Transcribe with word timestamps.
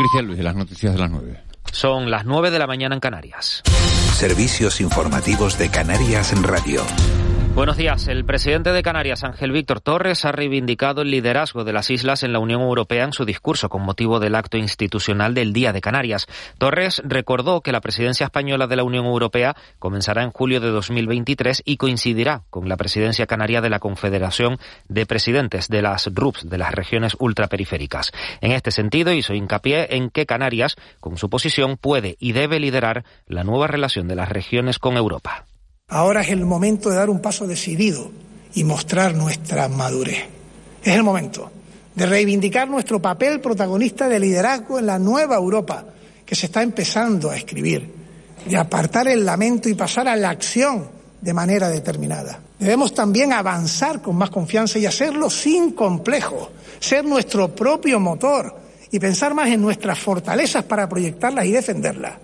Cristian 0.00 0.26
Luis, 0.26 0.38
las 0.38 0.56
noticias 0.56 0.94
de 0.94 0.98
las 0.98 1.10
nueve. 1.10 1.40
Son 1.72 2.10
las 2.10 2.24
nueve 2.24 2.50
de 2.50 2.58
la 2.58 2.66
mañana 2.66 2.94
en 2.94 3.00
Canarias. 3.00 3.62
Servicios 4.14 4.80
informativos 4.80 5.58
de 5.58 5.68
Canarias 5.68 6.32
en 6.32 6.42
Radio. 6.42 6.82
Buenos 7.60 7.76
días. 7.76 8.08
El 8.08 8.24
presidente 8.24 8.72
de 8.72 8.82
Canarias, 8.82 9.22
Ángel 9.22 9.52
Víctor 9.52 9.82
Torres, 9.82 10.24
ha 10.24 10.32
reivindicado 10.32 11.02
el 11.02 11.10
liderazgo 11.10 11.62
de 11.62 11.74
las 11.74 11.90
islas 11.90 12.22
en 12.22 12.32
la 12.32 12.38
Unión 12.38 12.62
Europea 12.62 13.04
en 13.04 13.12
su 13.12 13.26
discurso 13.26 13.68
con 13.68 13.82
motivo 13.82 14.18
del 14.18 14.34
acto 14.34 14.56
institucional 14.56 15.34
del 15.34 15.52
Día 15.52 15.74
de 15.74 15.82
Canarias. 15.82 16.26
Torres 16.56 17.02
recordó 17.04 17.60
que 17.60 17.70
la 17.70 17.82
presidencia 17.82 18.24
española 18.24 18.66
de 18.66 18.76
la 18.76 18.82
Unión 18.82 19.04
Europea 19.04 19.56
comenzará 19.78 20.22
en 20.22 20.30
julio 20.30 20.58
de 20.60 20.70
2023 20.70 21.62
y 21.66 21.76
coincidirá 21.76 22.44
con 22.48 22.66
la 22.66 22.78
presidencia 22.78 23.26
canaria 23.26 23.60
de 23.60 23.68
la 23.68 23.78
Confederación 23.78 24.56
de 24.88 25.04
Presidentes 25.04 25.68
de 25.68 25.82
las 25.82 26.06
RUPS, 26.14 26.48
de 26.48 26.56
las 26.56 26.74
regiones 26.74 27.14
ultraperiféricas. 27.18 28.10
En 28.40 28.52
este 28.52 28.70
sentido, 28.70 29.12
hizo 29.12 29.34
hincapié 29.34 29.96
en 29.96 30.08
que 30.08 30.24
Canarias, 30.24 30.76
con 30.98 31.18
su 31.18 31.28
posición, 31.28 31.76
puede 31.76 32.16
y 32.20 32.32
debe 32.32 32.58
liderar 32.58 33.04
la 33.26 33.44
nueva 33.44 33.66
relación 33.66 34.08
de 34.08 34.16
las 34.16 34.30
regiones 34.30 34.78
con 34.78 34.96
Europa. 34.96 35.44
Ahora 35.90 36.22
es 36.22 36.30
el 36.30 36.46
momento 36.46 36.88
de 36.88 36.96
dar 36.96 37.10
un 37.10 37.20
paso 37.20 37.46
decidido 37.46 38.10
y 38.54 38.64
mostrar 38.64 39.14
nuestra 39.14 39.68
madurez. 39.68 40.24
Es 40.82 40.94
el 40.94 41.02
momento 41.02 41.50
de 41.94 42.06
reivindicar 42.06 42.68
nuestro 42.68 43.02
papel 43.02 43.40
protagonista 43.40 44.08
de 44.08 44.20
liderazgo 44.20 44.78
en 44.78 44.86
la 44.86 44.98
nueva 44.98 45.36
Europa 45.36 45.84
que 46.24 46.36
se 46.36 46.46
está 46.46 46.62
empezando 46.62 47.28
a 47.28 47.36
escribir, 47.36 47.92
de 48.46 48.56
apartar 48.56 49.08
el 49.08 49.24
lamento 49.24 49.68
y 49.68 49.74
pasar 49.74 50.06
a 50.06 50.16
la 50.16 50.30
acción 50.30 50.88
de 51.20 51.34
manera 51.34 51.68
determinada. 51.68 52.40
Debemos 52.58 52.94
también 52.94 53.32
avanzar 53.32 54.00
con 54.00 54.16
más 54.16 54.30
confianza 54.30 54.78
y 54.78 54.86
hacerlo 54.86 55.28
sin 55.28 55.72
complejo, 55.72 56.52
ser 56.78 57.04
nuestro 57.04 57.54
propio 57.54 57.98
motor 57.98 58.54
y 58.92 59.00
pensar 59.00 59.34
más 59.34 59.48
en 59.48 59.60
nuestras 59.60 59.98
fortalezas 59.98 60.64
para 60.64 60.88
proyectarlas 60.88 61.46
y 61.46 61.50
defenderlas 61.50 62.14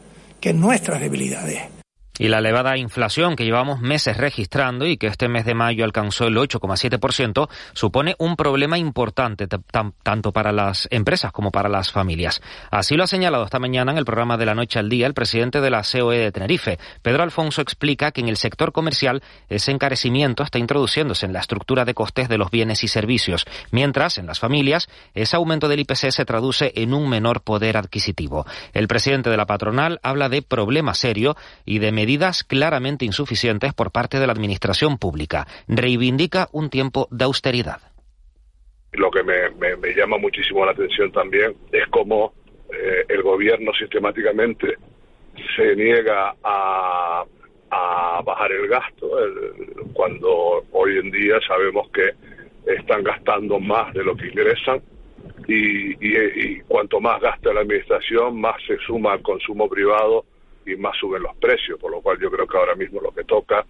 que 0.41 0.51
en 0.51 0.61
nuestras 0.61 1.01
debilidades. 1.01 1.76
Y 2.19 2.29
la 2.29 2.39
elevada 2.39 2.79
inflación 2.79 3.37
que 3.37 3.45
llevamos 3.45 3.81
meses 3.81 4.17
registrando 4.17 4.87
y 4.87 4.97
que 4.97 5.07
este 5.07 5.29
mes 5.29 5.45
de 5.45 5.55
mayo 5.55 5.85
alcanzó 5.85 6.27
el 6.27 6.37
8,7% 6.37 7.49
supone 7.75 8.15
un 8.19 8.37
problema 8.37 8.79
importante 8.79 9.47
tanto 9.47 10.33
para 10.33 10.51
las 10.51 10.89
empresas 10.91 11.31
como 11.31 11.51
para 11.51 11.69
las 11.69 11.93
familias. 11.93 12.41
Así 12.71 12.97
lo 12.97 13.05
ha 13.05 13.07
señalado 13.07 13.45
esta 13.45 13.59
mañana 13.59 13.93
en 13.93 13.99
el 13.99 14.07
programa 14.07 14.39
de 14.39 14.47
la 14.47 14.55
noche 14.55 14.79
al 14.79 14.89
día 14.89 15.07
el 15.07 15.13
presidente 15.13 15.61
de 15.61 15.71
la 15.71 15.83
COE 15.83 16.19
de 16.19 16.33
Tenerife. 16.33 16.79
Pedro 17.03 17.23
Alfonso 17.23 17.61
explica 17.61 18.13
que 18.13 18.23
en 18.23 18.29
el 18.29 18.39
sector 18.39 18.73
comercial 18.73 19.23
ese 19.51 19.73
encarecimiento 19.73 20.43
está 20.43 20.59
introduciéndose 20.59 21.27
en 21.27 21.35
la 21.35 21.41
estructura 21.41 21.85
de 21.85 21.93
costes 21.93 22.31
de 22.31 22.39
los 22.39 22.51
bienes 22.51 22.83
y 22.83 22.89
servicios, 22.89 23.45
mientras 23.71 24.17
en 24.17 24.27
las 24.27 24.41
familias 24.41 24.89
ese 25.15 25.37
aumento 25.37 25.69
del 25.69 25.81
IPC 25.81 26.11
se 26.11 26.25
traduce 26.25 26.73
en 26.77 26.95
un 26.95 27.11
menor 27.11 27.43
poder 27.43 27.77
adquisitivo. 27.77 28.47
El 28.73 28.89
presidente 28.89 29.29
de 29.29 29.37
la 29.37 29.47
patronal 29.47 30.01
habla 30.03 30.31
de 30.31 30.41
problema 30.41 30.95
serio 30.95 31.37
y 31.67 31.79
de 31.79 31.93
medidas 31.93 32.06
claramente 32.45 33.05
insuficientes 33.05 33.75
por 33.75 33.91
parte 33.91 34.19
de 34.21 34.27
la 34.27 34.33
Administración 34.33 34.97
pública. 34.97 35.47
Reivindica 35.67 36.49
un 36.53 36.71
tiempo 36.71 37.09
de 37.11 37.25
austeridad. 37.25 37.81
Lo 38.93 39.11
que 39.11 39.23
me, 39.25 39.95
llama 39.95 40.17
muchísimo 40.17 40.65
la 40.65 40.73
atención 40.73 41.11
también 41.11 41.55
es 41.73 41.87
cómo 41.91 42.33
eh, 42.73 43.05
el 43.09 43.23
gobierno 43.23 43.73
sistemáticamente 43.79 44.77
se 45.57 45.75
niega 45.75 46.35
a, 46.43 47.25
bajar 48.25 48.51
el 48.53 48.69
gasto, 48.69 49.11
cuando 49.93 50.65
hoy 50.73 50.99
en 50.99 51.11
día 51.11 51.35
sabemos 51.47 51.89
que 51.91 52.11
están 52.73 53.05
gastando 53.05 53.61
más 53.61 53.93
de 53.93 54.03
lo 54.03 54.17
que 54.17 54.29
ingresan 54.29 54.81
y 55.47 56.61
cuanto 56.61 57.01
más 57.01 57.21
gasta 57.21 57.53
la 57.53 57.61
administración, 57.61 58.41
más 58.41 58.57
se 58.67 58.79
suma 58.79 59.13
al 59.13 59.23
consumo 59.23 59.69
privado 59.69 60.25
y 60.67 60.77
más 60.77 60.97
suben 60.99 61.23
los 61.23 61.37
precios, 61.37 61.79
por 61.79 61.91
lo 61.91 62.01
cual 62.01 62.19
yo 62.21 62.31
creo 62.31 62.47
que 62.47 62.57
ahora 62.57 62.75
mismo 62.75 63.01
lo 63.01 63.13
que 63.13 63.25
toca 63.25 63.65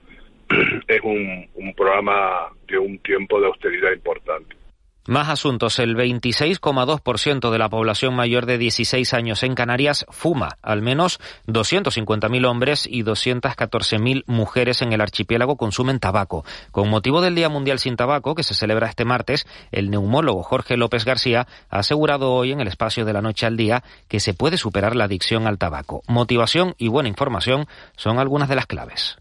es 0.89 1.01
un, 1.03 1.49
un 1.55 1.75
programa 1.75 2.49
de 2.67 2.79
un 2.79 2.99
tiempo 2.99 3.41
de 3.41 3.47
austeridad 3.47 3.93
importante. 3.93 4.57
Más 5.07 5.29
asuntos. 5.29 5.79
El 5.79 5.97
26,2% 5.97 7.51
de 7.51 7.59
la 7.59 7.69
población 7.69 8.15
mayor 8.15 8.45
de 8.45 8.59
16 8.59 9.15
años 9.15 9.43
en 9.45 9.55
Canarias 9.55 10.05
fuma. 10.09 10.59
Al 10.63 10.83
menos 10.83 11.21
250.000 11.47 12.47
hombres 12.47 12.89
y 12.91 13.05
214.000 13.05 14.25
mujeres 14.27 14.83
en 14.83 14.93
el 14.93 15.01
archipiélago 15.01 15.57
consumen 15.57 16.01
tabaco. 16.01 16.45
Con 16.73 16.89
motivo 16.89 17.21
del 17.21 17.37
Día 17.37 17.49
Mundial 17.49 17.79
sin 17.79 17.97
Tabaco, 17.97 18.35
que 18.35 18.43
se 18.43 18.55
celebra 18.55 18.89
este 18.89 19.05
martes, 19.05 19.47
el 19.71 19.91
neumólogo 19.91 20.43
Jorge 20.43 20.77
López 20.77 21.05
García 21.05 21.47
ha 21.71 21.79
asegurado 21.79 22.33
hoy 22.33 22.53
en 22.53 22.61
el 22.61 22.69
espacio 22.69 23.05
de 23.05 23.13
la 23.13 23.23
noche 23.23 23.47
al 23.47 23.57
día 23.57 23.85
que 24.09 24.21
se 24.21 24.35
puede 24.35 24.57
superar 24.57 24.97
la 24.97 25.05
adicción 25.05 25.47
al 25.47 25.59
tabaco. 25.59 26.03
Motivación 26.09 26.75
y 26.79 26.89
buena 26.89 27.09
información 27.09 27.67
son 27.97 28.19
algunas 28.19 28.49
de 28.49 28.57
las 28.57 28.67
claves. 28.67 29.19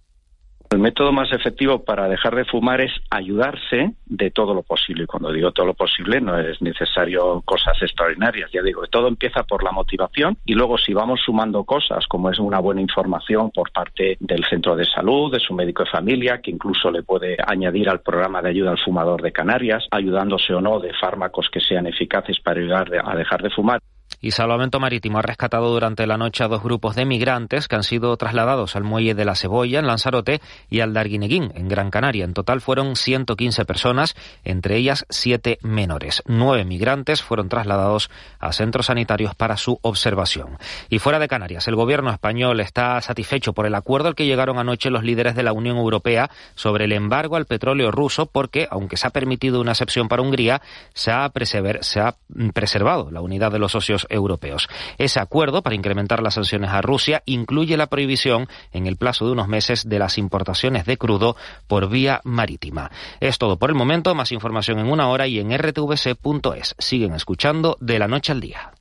El 0.71 0.79
método 0.79 1.11
más 1.11 1.31
efectivo 1.31 1.83
para 1.83 2.09
dejar 2.09 2.35
de 2.35 2.43
fumar 2.43 2.81
es 2.81 2.91
ayudarse 3.09 3.93
de 4.05 4.31
todo 4.31 4.53
lo 4.53 4.63
posible. 4.63 5.03
Y 5.03 5.05
cuando 5.05 5.31
digo 5.31 5.51
todo 5.51 5.67
lo 5.67 5.73
posible, 5.73 6.19
no 6.19 6.37
es 6.39 6.61
necesario 6.61 7.41
cosas 7.45 7.77
extraordinarias. 7.81 8.49
Ya 8.51 8.61
digo, 8.61 8.85
todo 8.87 9.07
empieza 9.07 9.43
por 9.43 9.63
la 9.63 9.71
motivación 9.71 10.37
y 10.43 10.53
luego 10.53 10.77
si 10.77 10.93
vamos 10.93 11.21
sumando 11.23 11.63
cosas, 11.63 12.07
como 12.07 12.29
es 12.29 12.39
una 12.39 12.59
buena 12.59 12.81
información 12.81 13.51
por 13.51 13.71
parte 13.71 14.17
del 14.19 14.43
centro 14.45 14.75
de 14.75 14.85
salud, 14.85 15.31
de 15.31 15.39
su 15.39 15.53
médico 15.53 15.83
de 15.83 15.91
familia, 15.91 16.41
que 16.41 16.51
incluso 16.51 16.89
le 16.91 17.03
puede 17.03 17.37
añadir 17.45 17.87
al 17.87 18.01
programa 18.01 18.41
de 18.41 18.49
ayuda 18.49 18.71
al 18.71 18.79
fumador 18.79 19.21
de 19.21 19.31
Canarias, 19.31 19.87
ayudándose 19.91 20.53
o 20.53 20.61
no 20.61 20.79
de 20.79 20.93
fármacos 20.93 21.49
que 21.49 21.61
sean 21.61 21.87
eficaces 21.87 22.39
para 22.39 22.59
ayudar 22.59 22.89
a 23.05 23.15
dejar 23.15 23.41
de 23.43 23.49
fumar. 23.51 23.81
Y 24.21 24.31
Salvamento 24.31 24.79
Marítimo 24.79 25.19
ha 25.19 25.21
rescatado 25.21 25.71
durante 25.71 26.07
la 26.07 26.17
noche 26.17 26.43
a 26.43 26.47
dos 26.47 26.63
grupos 26.63 26.95
de 26.95 27.05
migrantes 27.05 27.67
que 27.67 27.75
han 27.75 27.83
sido 27.83 28.17
trasladados 28.17 28.75
al 28.75 28.83
muelle 28.83 29.13
de 29.13 29.23
la 29.23 29.35
Cebolla, 29.35 29.77
en 29.77 29.85
Lanzarote, 29.85 30.41
y 30.67 30.79
al 30.79 30.93
Darguineguín, 30.93 31.51
en 31.53 31.67
Gran 31.67 31.91
Canaria. 31.91 32.25
En 32.25 32.33
total 32.33 32.59
fueron 32.59 32.95
115 32.95 33.65
personas, 33.65 34.15
entre 34.43 34.77
ellas 34.77 35.05
siete 35.09 35.59
menores. 35.61 36.23
Nueve 36.25 36.65
migrantes 36.65 37.21
fueron 37.21 37.49
trasladados 37.49 38.09
a 38.39 38.51
centros 38.51 38.87
sanitarios 38.87 39.35
para 39.35 39.57
su 39.57 39.77
observación. 39.83 40.57
Y 40.89 40.97
fuera 40.97 41.19
de 41.19 41.27
Canarias, 41.27 41.67
el 41.67 41.75
gobierno 41.75 42.11
español 42.11 42.59
está 42.61 42.99
satisfecho 43.01 43.53
por 43.53 43.67
el 43.67 43.75
acuerdo 43.75 44.07
al 44.07 44.15
que 44.15 44.25
llegaron 44.25 44.57
anoche 44.57 44.89
los 44.89 45.03
líderes 45.03 45.35
de 45.35 45.43
la 45.43 45.53
Unión 45.53 45.77
Europea 45.77 46.31
sobre 46.55 46.85
el 46.85 46.93
embargo 46.93 47.35
al 47.35 47.45
petróleo 47.45 47.91
ruso, 47.91 48.25
porque, 48.25 48.67
aunque 48.71 48.97
se 48.97 49.05
ha 49.05 49.11
permitido 49.11 49.61
una 49.61 49.73
excepción 49.73 50.07
para 50.07 50.23
Hungría, 50.23 50.63
se 50.93 51.11
ha 51.11 51.29
preservado 51.29 53.11
la 53.11 53.21
unidad 53.21 53.51
de 53.51 53.59
los 53.59 53.71
socios 53.71 53.94
europeos. 54.09 54.67
Ese 54.97 55.19
acuerdo 55.19 55.61
para 55.61 55.75
incrementar 55.75 56.21
las 56.21 56.35
sanciones 56.35 56.71
a 56.71 56.81
Rusia 56.81 57.23
incluye 57.25 57.77
la 57.77 57.87
prohibición 57.87 58.47
en 58.71 58.87
el 58.87 58.97
plazo 58.97 59.25
de 59.25 59.31
unos 59.31 59.47
meses 59.47 59.87
de 59.87 59.99
las 59.99 60.17
importaciones 60.17 60.85
de 60.85 60.97
crudo 60.97 61.35
por 61.67 61.89
vía 61.89 62.21
marítima. 62.23 62.91
Es 63.19 63.37
todo 63.37 63.57
por 63.57 63.69
el 63.69 63.75
momento, 63.75 64.15
más 64.15 64.31
información 64.31 64.79
en 64.79 64.87
una 64.87 65.09
hora 65.09 65.27
y 65.27 65.39
en 65.39 65.57
rtvc.es. 65.57 66.75
Siguen 66.77 67.13
escuchando 67.13 67.77
de 67.79 67.99
la 67.99 68.07
noche 68.07 68.31
al 68.31 68.41
día. 68.41 68.71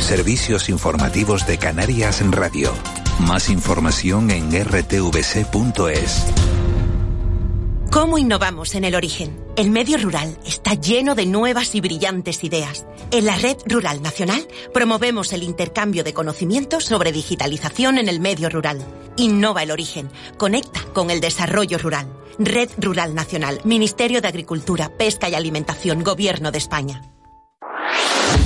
Servicios 0.00 0.68
informativos 0.68 1.46
de 1.46 1.58
Canarias 1.58 2.20
en 2.20 2.32
Radio. 2.32 2.72
Más 3.20 3.48
información 3.48 4.30
en 4.30 4.50
rtvc.es. 4.50 6.51
¿Cómo 7.92 8.16
innovamos 8.16 8.74
en 8.74 8.84
el 8.84 8.94
origen? 8.94 9.38
El 9.54 9.68
medio 9.70 9.98
rural 9.98 10.38
está 10.46 10.72
lleno 10.72 11.14
de 11.14 11.26
nuevas 11.26 11.74
y 11.74 11.82
brillantes 11.82 12.42
ideas. 12.42 12.86
En 13.10 13.26
la 13.26 13.36
Red 13.36 13.58
Rural 13.66 14.00
Nacional 14.00 14.48
promovemos 14.72 15.34
el 15.34 15.42
intercambio 15.42 16.02
de 16.02 16.14
conocimientos 16.14 16.86
sobre 16.86 17.12
digitalización 17.12 17.98
en 17.98 18.08
el 18.08 18.18
medio 18.18 18.48
rural. 18.48 18.82
Innova 19.18 19.62
el 19.62 19.70
origen, 19.70 20.08
conecta 20.38 20.80
con 20.94 21.10
el 21.10 21.20
desarrollo 21.20 21.76
rural. 21.76 22.10
Red 22.38 22.70
Rural 22.78 23.14
Nacional, 23.14 23.60
Ministerio 23.64 24.22
de 24.22 24.28
Agricultura, 24.28 24.96
Pesca 24.96 25.28
y 25.28 25.34
Alimentación, 25.34 26.02
Gobierno 26.02 26.50
de 26.50 26.56
España. 26.56 27.02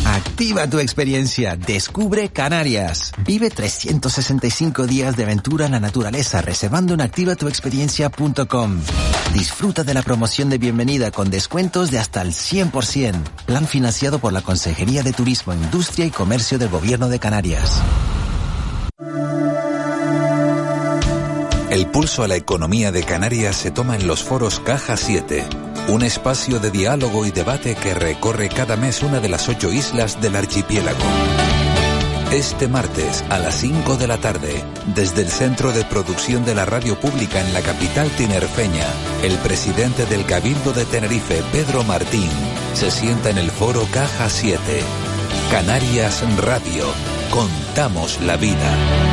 Activa 0.05 0.69
tu 0.69 0.79
experiencia, 0.79 1.57
descubre 1.57 2.29
Canarias. 2.29 3.13
Vive 3.25 3.51
365 3.51 4.87
días 4.87 5.17
de 5.17 5.25
aventura 5.25 5.67
en 5.67 5.73
la 5.73 5.81
naturaleza 5.81 6.43
reservando 6.43 6.95
en 6.95 7.01
activatuexperiencia.com. 7.01 8.81
Disfruta 9.35 9.85
de 9.85 9.95
la 9.95 10.03
promoción 10.03 10.49
de 10.49 10.59
bienvenida 10.59 11.11
con 11.11 11.31
descuentos 11.31 11.91
de 11.91 11.99
hasta 11.99 12.23
el 12.23 12.33
100%. 12.33 13.15
Plan 13.47 13.67
financiado 13.67 14.19
por 14.19 14.33
la 14.33 14.43
Consejería 14.43 15.03
de 15.03 15.13
Turismo, 15.13 15.53
Industria 15.53 16.07
y 16.07 16.11
Comercio 16.11 16.59
del 16.59 16.69
Gobierno 16.69 17.09
de 17.09 17.19
Canarias. 17.19 17.83
El 21.71 21.87
pulso 21.89 22.23
a 22.23 22.29
la 22.29 22.37
economía 22.37 22.93
de 22.93 23.03
Canarias 23.03 23.57
se 23.57 23.71
toma 23.71 23.97
en 23.97 24.07
los 24.07 24.23
foros 24.23 24.61
Caja 24.61 24.97
7 24.97 25.66
un 25.89 26.03
espacio 26.03 26.59
de 26.59 26.71
diálogo 26.71 27.27
y 27.27 27.31
debate 27.31 27.75
que 27.75 27.95
recorre 27.95 28.49
cada 28.49 28.77
mes 28.77 29.03
una 29.03 29.21
de 29.21 29.29
las 29.29 29.49
ocho 29.49 29.73
islas 29.73 30.21
del 30.21 30.37
archipiélago. 30.37 30.99
Este 32.33 32.67
martes 32.67 33.25
a 33.31 33.39
las 33.39 33.55
5 33.61 33.97
de 33.97 34.09
la 34.09 34.19
tarde, 34.19 34.65
desde 34.95 35.23
el 35.23 35.29
Centro 35.29 35.73
de 35.73 35.85
Producción 35.85 36.45
de 36.45 36.55
la 36.55 36.65
Radio 36.65 36.99
Pública 36.99 37.41
en 37.41 37.55
la 37.55 37.61
capital 37.61 38.11
tinerfeña, 38.11 38.87
el 39.23 39.37
presidente 39.39 40.07
del 40.07 40.25
Cabildo 40.27 40.73
de 40.73 40.85
Tenerife, 40.85 41.43
Pedro 41.53 41.85
Martín, 41.85 42.29
se 42.75 42.91
sienta 42.91 43.31
en 43.31 43.39
el 43.39 43.51
foro 43.51 43.87
Caja 43.93 44.29
7 44.29 44.83
Canarias 45.51 46.25
Radio. 46.39 46.85
Contamos 47.31 48.21
la 48.23 48.37
vida. 48.37 49.06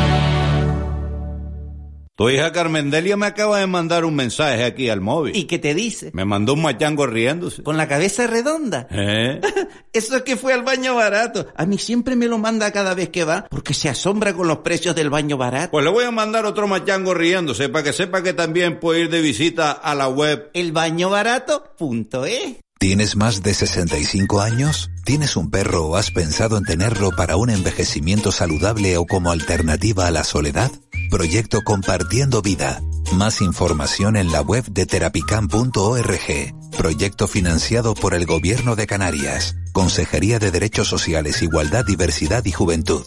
Tu 2.15 2.29
hija 2.29 2.51
Carmendelia 2.51 3.17
me 3.17 3.25
acaba 3.25 3.57
de 3.57 3.65
mandar 3.65 4.05
un 4.05 4.13
mensaje 4.13 4.63
aquí 4.63 4.87
al 4.87 5.01
móvil. 5.01 5.35
¿Y 5.35 5.45
qué 5.45 5.57
te 5.57 5.73
dice? 5.73 6.11
Me 6.13 6.25
mandó 6.25 6.53
un 6.53 6.61
machango 6.61 7.07
riéndose. 7.07 7.63
¿Con 7.63 7.75
la 7.75 7.87
cabeza 7.87 8.27
redonda? 8.27 8.85
¿Eh? 8.91 9.41
Eso 9.93 10.17
es 10.17 10.21
que 10.21 10.37
fue 10.37 10.53
al 10.53 10.61
baño 10.61 10.93
barato. 10.93 11.47
A 11.55 11.65
mí 11.65 11.79
siempre 11.79 12.15
me 12.15 12.27
lo 12.27 12.37
manda 12.37 12.71
cada 12.71 12.93
vez 12.93 13.09
que 13.09 13.23
va, 13.23 13.47
porque 13.49 13.73
se 13.73 13.89
asombra 13.89 14.35
con 14.35 14.47
los 14.47 14.59
precios 14.59 14.95
del 14.95 15.09
baño 15.09 15.37
barato. 15.37 15.71
Pues 15.71 15.83
le 15.83 15.89
voy 15.89 16.05
a 16.05 16.11
mandar 16.11 16.45
otro 16.45 16.67
machango 16.67 17.15
riéndose, 17.15 17.69
para 17.69 17.85
que 17.85 17.93
sepa 17.93 18.21
que 18.21 18.33
también 18.33 18.79
puede 18.79 19.01
ir 19.01 19.09
de 19.09 19.21
visita 19.21 19.71
a 19.71 19.95
la 19.95 20.07
web 20.07 20.51
elbañobarato.es. 20.53 22.57
¿Tienes 22.77 23.15
más 23.15 23.41
de 23.41 23.55
65 23.55 24.41
años? 24.41 24.91
¿Tienes 25.03 25.35
un 25.35 25.49
perro 25.49 25.87
o 25.87 25.95
has 25.95 26.11
pensado 26.11 26.57
en 26.57 26.63
tenerlo 26.63 27.09
para 27.17 27.37
un 27.37 27.49
envejecimiento 27.49 28.31
saludable 28.31 28.97
o 28.97 29.05
como 29.05 29.31
alternativa 29.31 30.05
a 30.05 30.11
la 30.11 30.23
soledad? 30.23 30.71
Proyecto 31.09 31.61
Compartiendo 31.63 32.41
Vida. 32.41 32.81
Más 33.13 33.41
información 33.41 34.15
en 34.15 34.31
la 34.31 34.41
web 34.41 34.65
de 34.65 34.85
terapicam.org. 34.85 36.53
Proyecto 36.77 37.27
financiado 37.27 37.93
por 37.93 38.13
el 38.13 38.25
Gobierno 38.25 38.75
de 38.75 38.87
Canarias. 38.87 39.55
Consejería 39.71 40.39
de 40.39 40.51
Derechos 40.51 40.87
Sociales, 40.87 41.41
Igualdad, 41.41 41.85
Diversidad 41.85 42.43
y 42.45 42.51
Juventud. 42.51 43.03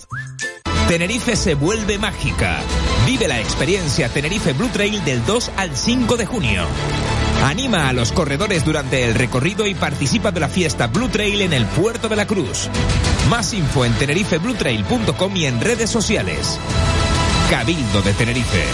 Tenerife 0.89 1.35
se 1.35 1.55
vuelve 1.55 1.99
mágica. 1.99 2.61
Vive 3.07 3.27
la 3.27 3.41
experiencia 3.41 4.09
Tenerife 4.09 4.53
Blue 4.53 4.69
Trail 4.69 5.05
del 5.05 5.25
2 5.27 5.51
al 5.57 5.77
5 5.77 6.17
de 6.17 6.27
junio. 6.27 6.65
Anima 7.45 7.89
a 7.89 7.93
los 7.93 8.13
corredores 8.13 8.65
durante 8.65 9.05
el 9.05 9.15
recorrido 9.15 9.67
y 9.67 9.75
participa 9.75 10.31
de 10.31 10.41
la 10.41 10.49
fiesta 10.49 10.87
Blue 10.87 11.09
Trail 11.09 11.43
en 11.43 11.53
el 11.53 11.67
Puerto 11.67 12.09
de 12.09 12.17
la 12.17 12.27
Cruz. 12.27 12.69
Más 13.29 13.53
info 13.53 13.85
en 13.85 13.95
tenerifebluetrail.com 13.95 15.37
y 15.37 15.47
en 15.47 15.61
redes 15.61 15.91
sociales. 15.91 16.59
Cabildo 17.51 18.03
de 18.03 18.13
Tenerife. 18.13 18.65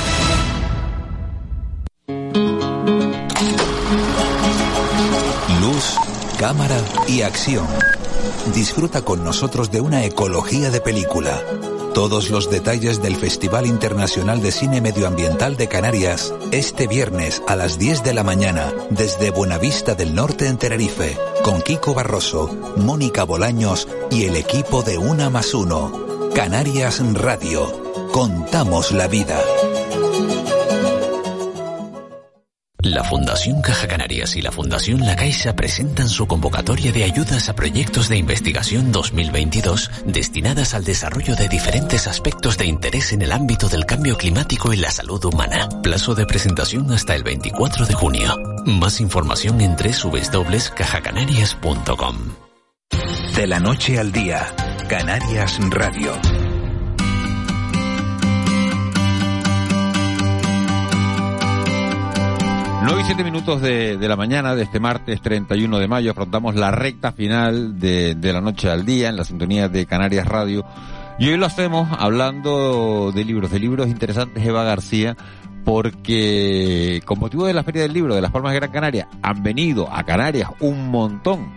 Luz, 5.60 5.96
cámara 6.38 6.78
y 7.06 7.20
acción. 7.20 7.66
Disfruta 8.54 9.02
con 9.02 9.24
nosotros 9.24 9.70
de 9.70 9.82
una 9.82 10.06
ecología 10.06 10.70
de 10.70 10.80
película. 10.80 11.38
Todos 11.92 12.30
los 12.30 12.48
detalles 12.48 13.02
del 13.02 13.16
Festival 13.16 13.66
Internacional 13.66 14.40
de 14.40 14.50
Cine 14.50 14.80
Medioambiental 14.80 15.58
de 15.58 15.68
Canarias 15.68 16.32
este 16.50 16.86
viernes 16.86 17.42
a 17.46 17.56
las 17.56 17.78
10 17.78 18.02
de 18.02 18.14
la 18.14 18.24
mañana 18.24 18.72
desde 18.88 19.30
Buenavista 19.30 19.94
del 19.94 20.14
Norte 20.14 20.46
en 20.46 20.56
Tenerife 20.56 21.18
con 21.44 21.60
Kiko 21.60 21.92
Barroso, 21.92 22.56
Mónica 22.76 23.24
Bolaños 23.24 23.86
y 24.10 24.24
el 24.24 24.36
equipo 24.36 24.82
de 24.82 24.96
Una 24.96 25.28
más 25.28 25.52
Uno. 25.52 26.30
Canarias 26.34 27.02
Radio. 27.12 27.81
Contamos 28.12 28.92
la 28.92 29.08
vida. 29.08 29.42
La 32.82 33.02
Fundación 33.04 33.62
Caja 33.62 33.88
Canarias 33.88 34.36
y 34.36 34.42
la 34.42 34.52
Fundación 34.52 35.00
La 35.00 35.16
Caixa 35.16 35.56
presentan 35.56 36.10
su 36.10 36.26
convocatoria 36.26 36.92
de 36.92 37.04
ayudas 37.04 37.48
a 37.48 37.54
proyectos 37.54 38.10
de 38.10 38.18
investigación 38.18 38.92
2022 38.92 39.90
destinadas 40.04 40.74
al 40.74 40.84
desarrollo 40.84 41.34
de 41.36 41.48
diferentes 41.48 42.06
aspectos 42.06 42.58
de 42.58 42.66
interés 42.66 43.14
en 43.14 43.22
el 43.22 43.32
ámbito 43.32 43.70
del 43.70 43.86
cambio 43.86 44.18
climático 44.18 44.74
y 44.74 44.76
la 44.76 44.90
salud 44.90 45.24
humana. 45.24 45.70
Plazo 45.82 46.14
de 46.14 46.26
presentación 46.26 46.92
hasta 46.92 47.14
el 47.14 47.22
24 47.22 47.86
de 47.86 47.94
junio. 47.94 48.36
Más 48.66 49.00
información 49.00 49.62
en 49.62 49.74
www.cajacanarias.com. 49.74 52.16
De 53.34 53.46
la 53.46 53.58
noche 53.58 53.98
al 53.98 54.12
día, 54.12 54.54
Canarias 54.86 55.58
Radio. 55.70 56.41
9 62.84 63.00
y 63.00 63.04
7 63.04 63.22
minutos 63.22 63.62
de, 63.62 63.96
de, 63.96 64.08
la 64.08 64.16
mañana 64.16 64.56
de 64.56 64.64
este 64.64 64.80
martes 64.80 65.22
31 65.22 65.78
de 65.78 65.86
mayo 65.86 66.10
afrontamos 66.10 66.56
la 66.56 66.72
recta 66.72 67.12
final 67.12 67.78
de, 67.78 68.16
de, 68.16 68.32
la 68.32 68.40
noche 68.40 68.68
al 68.68 68.84
día 68.84 69.08
en 69.08 69.16
la 69.16 69.24
sintonía 69.24 69.68
de 69.68 69.86
Canarias 69.86 70.26
Radio. 70.26 70.64
Y 71.16 71.28
hoy 71.28 71.36
lo 71.36 71.46
hacemos 71.46 71.88
hablando 71.96 73.12
de 73.14 73.24
libros, 73.24 73.52
de 73.52 73.60
libros 73.60 73.86
interesantes 73.86 74.44
Eva 74.44 74.64
García, 74.64 75.16
porque 75.64 77.00
con 77.04 77.20
motivo 77.20 77.46
de 77.46 77.54
la 77.54 77.62
Feria 77.62 77.82
del 77.82 77.92
Libro 77.92 78.16
de 78.16 78.20
Las 78.20 78.32
Palmas 78.32 78.52
de 78.52 78.58
Gran 78.58 78.72
Canaria 78.72 79.08
han 79.22 79.44
venido 79.44 79.88
a 79.92 80.02
Canarias 80.02 80.50
un 80.58 80.90
montón 80.90 81.52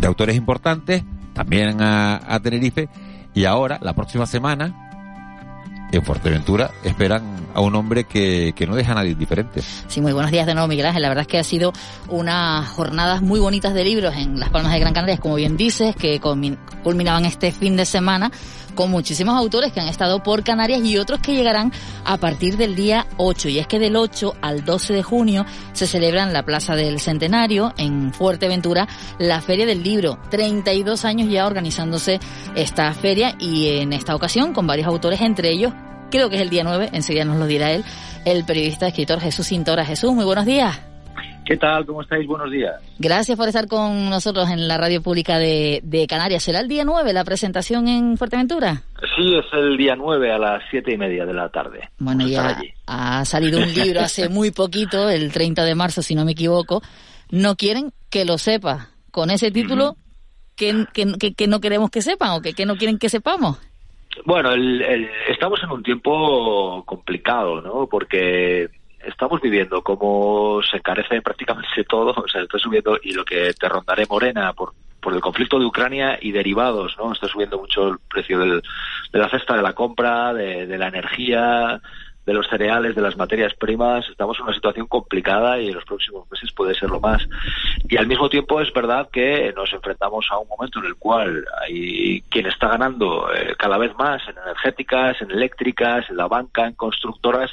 de 0.00 0.06
autores 0.08 0.34
importantes, 0.34 1.04
también 1.32 1.80
a, 1.80 2.20
a 2.26 2.40
Tenerife, 2.40 2.88
y 3.34 3.44
ahora, 3.44 3.78
la 3.80 3.92
próxima 3.92 4.26
semana, 4.26 4.89
en 5.92 6.02
Fuerteventura 6.02 6.70
esperan 6.84 7.48
a 7.54 7.60
un 7.60 7.74
hombre 7.74 8.04
que, 8.04 8.52
que, 8.54 8.66
no 8.66 8.76
deja 8.76 8.92
a 8.92 8.94
nadie 8.96 9.10
indiferente. 9.10 9.62
Sí, 9.88 10.00
muy 10.00 10.12
buenos 10.12 10.30
días 10.30 10.46
de 10.46 10.54
nuevo, 10.54 10.68
Miguel 10.68 10.86
Ángel. 10.86 11.02
La 11.02 11.08
verdad 11.08 11.22
es 11.22 11.28
que 11.28 11.38
ha 11.38 11.44
sido 11.44 11.72
unas 12.08 12.68
jornadas 12.68 13.22
muy 13.22 13.40
bonitas 13.40 13.74
de 13.74 13.84
libros 13.84 14.14
en 14.16 14.38
Las 14.38 14.50
Palmas 14.50 14.72
de 14.72 14.80
Gran 14.80 14.94
Canaria, 14.94 15.18
como 15.18 15.34
bien 15.34 15.56
dices, 15.56 15.96
que 15.96 16.20
culminaban 16.20 17.24
este 17.24 17.52
fin 17.52 17.76
de 17.76 17.84
semana 17.84 18.30
con 18.74 18.90
muchísimos 18.90 19.36
autores 19.36 19.72
que 19.72 19.80
han 19.80 19.88
estado 19.88 20.22
por 20.22 20.44
Canarias 20.44 20.80
y 20.84 20.96
otros 20.96 21.20
que 21.20 21.34
llegarán 21.34 21.72
a 22.04 22.16
partir 22.16 22.56
del 22.56 22.74
día 22.74 23.06
8. 23.16 23.48
Y 23.48 23.58
es 23.58 23.66
que 23.66 23.78
del 23.78 23.96
8 23.96 24.34
al 24.40 24.64
12 24.64 24.94
de 24.94 25.02
junio 25.02 25.44
se 25.72 25.86
celebra 25.86 26.22
en 26.22 26.32
la 26.32 26.44
Plaza 26.44 26.74
del 26.74 27.00
Centenario, 27.00 27.72
en 27.76 28.12
Fuerteventura, 28.12 28.88
la 29.18 29.40
Feria 29.40 29.66
del 29.66 29.82
Libro. 29.82 30.18
32 30.30 31.04
años 31.04 31.28
ya 31.28 31.46
organizándose 31.46 32.20
esta 32.54 32.92
feria 32.94 33.34
y 33.38 33.68
en 33.78 33.92
esta 33.92 34.14
ocasión 34.14 34.52
con 34.52 34.66
varios 34.66 34.86
autores, 34.86 35.20
entre 35.20 35.50
ellos 35.50 35.72
creo 36.10 36.28
que 36.28 36.36
es 36.36 36.42
el 36.42 36.50
día 36.50 36.64
9, 36.64 36.90
enseguida 36.92 37.24
nos 37.24 37.38
lo 37.38 37.46
dirá 37.46 37.72
él, 37.72 37.84
el 38.24 38.44
periodista 38.44 38.86
escritor 38.86 39.20
Jesús 39.20 39.46
Cintora. 39.46 39.84
Jesús, 39.84 40.12
muy 40.12 40.24
buenos 40.24 40.44
días. 40.44 40.80
¿Qué 41.50 41.56
tal? 41.56 41.84
¿Cómo 41.84 42.02
estáis? 42.02 42.28
Buenos 42.28 42.48
días. 42.50 42.74
Gracias 43.00 43.36
por 43.36 43.48
estar 43.48 43.66
con 43.66 44.08
nosotros 44.08 44.48
en 44.50 44.68
la 44.68 44.78
radio 44.78 45.02
pública 45.02 45.36
de, 45.36 45.80
de, 45.82 46.06
Canarias. 46.06 46.44
¿Será 46.44 46.60
el 46.60 46.68
día 46.68 46.84
9 46.84 47.12
la 47.12 47.24
presentación 47.24 47.88
en 47.88 48.16
Fuerteventura? 48.16 48.82
Sí, 49.16 49.34
es 49.34 49.46
el 49.52 49.76
día 49.76 49.96
9 49.96 50.32
a 50.32 50.38
las 50.38 50.62
siete 50.70 50.94
y 50.94 50.96
media 50.96 51.26
de 51.26 51.34
la 51.34 51.48
tarde. 51.48 51.88
Bueno, 51.98 52.28
ya 52.28 52.56
ha 52.86 53.24
salido 53.24 53.58
un 53.58 53.74
libro 53.74 54.00
hace 54.00 54.28
muy 54.28 54.52
poquito, 54.52 55.10
el 55.10 55.32
30 55.32 55.64
de 55.64 55.74
marzo, 55.74 56.02
si 56.02 56.14
no 56.14 56.24
me 56.24 56.32
equivoco. 56.32 56.82
No 57.30 57.56
quieren 57.56 57.92
que 58.10 58.24
lo 58.24 58.38
sepa. 58.38 58.90
Con 59.10 59.30
ese 59.30 59.50
título, 59.50 59.90
uh 59.90 59.94
-huh. 59.94 60.86
que, 60.92 61.16
que, 61.18 61.34
que, 61.34 61.46
no 61.48 61.60
queremos 61.60 61.90
que 61.90 62.00
sepan 62.00 62.30
o 62.30 62.42
que, 62.42 62.52
que 62.52 62.64
no 62.64 62.76
quieren 62.76 62.96
que 62.96 63.08
sepamos? 63.08 63.58
Bueno, 64.24 64.52
el, 64.52 64.82
el, 64.82 65.10
estamos 65.28 65.62
en 65.62 65.70
un 65.70 65.82
tiempo 65.82 66.84
complicado, 66.84 67.60
¿no? 67.60 67.86
Porque 67.86 68.68
estamos 69.04 69.40
viviendo 69.40 69.82
como 69.82 70.60
se 70.62 70.76
encarece 70.78 71.22
prácticamente 71.22 71.84
todo, 71.88 72.12
o 72.16 72.28
sea, 72.28 72.42
está 72.42 72.58
subiendo 72.58 72.98
y 73.02 73.12
lo 73.12 73.24
que 73.24 73.52
te 73.54 73.68
rondaré 73.68 74.06
Morena 74.08 74.52
por 74.52 74.74
por 75.00 75.14
el 75.14 75.22
conflicto 75.22 75.58
de 75.58 75.64
Ucrania 75.64 76.18
y 76.20 76.30
derivados, 76.30 76.94
¿no? 76.98 77.12
Está 77.12 77.26
subiendo 77.26 77.58
mucho 77.58 77.88
el 77.88 77.98
precio 78.06 78.38
de 78.38 78.60
la 79.12 79.30
cesta 79.30 79.56
de 79.56 79.62
la 79.62 79.72
compra, 79.72 80.34
de 80.34 80.76
la 80.76 80.88
energía, 80.88 81.80
de 82.26 82.34
los 82.34 82.48
cereales, 82.48 82.94
de 82.94 83.02
las 83.02 83.16
materias 83.16 83.54
primas, 83.54 84.08
estamos 84.08 84.38
en 84.38 84.44
una 84.44 84.54
situación 84.54 84.86
complicada 84.86 85.58
y 85.58 85.68
en 85.68 85.74
los 85.74 85.84
próximos 85.84 86.30
meses 86.30 86.52
puede 86.52 86.74
serlo 86.74 87.00
más. 87.00 87.26
Y 87.88 87.96
al 87.96 88.06
mismo 88.06 88.28
tiempo 88.28 88.60
es 88.60 88.72
verdad 88.72 89.08
que 89.10 89.52
nos 89.56 89.72
enfrentamos 89.72 90.26
a 90.30 90.38
un 90.38 90.48
momento 90.48 90.78
en 90.80 90.86
el 90.86 90.96
cual 90.96 91.44
hay 91.62 92.22
quien 92.28 92.46
está 92.46 92.68
ganando 92.68 93.32
eh, 93.32 93.54
cada 93.58 93.78
vez 93.78 93.94
más 93.96 94.22
en 94.28 94.36
energéticas, 94.38 95.20
en 95.22 95.30
eléctricas, 95.30 96.08
en 96.10 96.16
la 96.16 96.28
banca, 96.28 96.66
en 96.66 96.74
constructoras, 96.74 97.50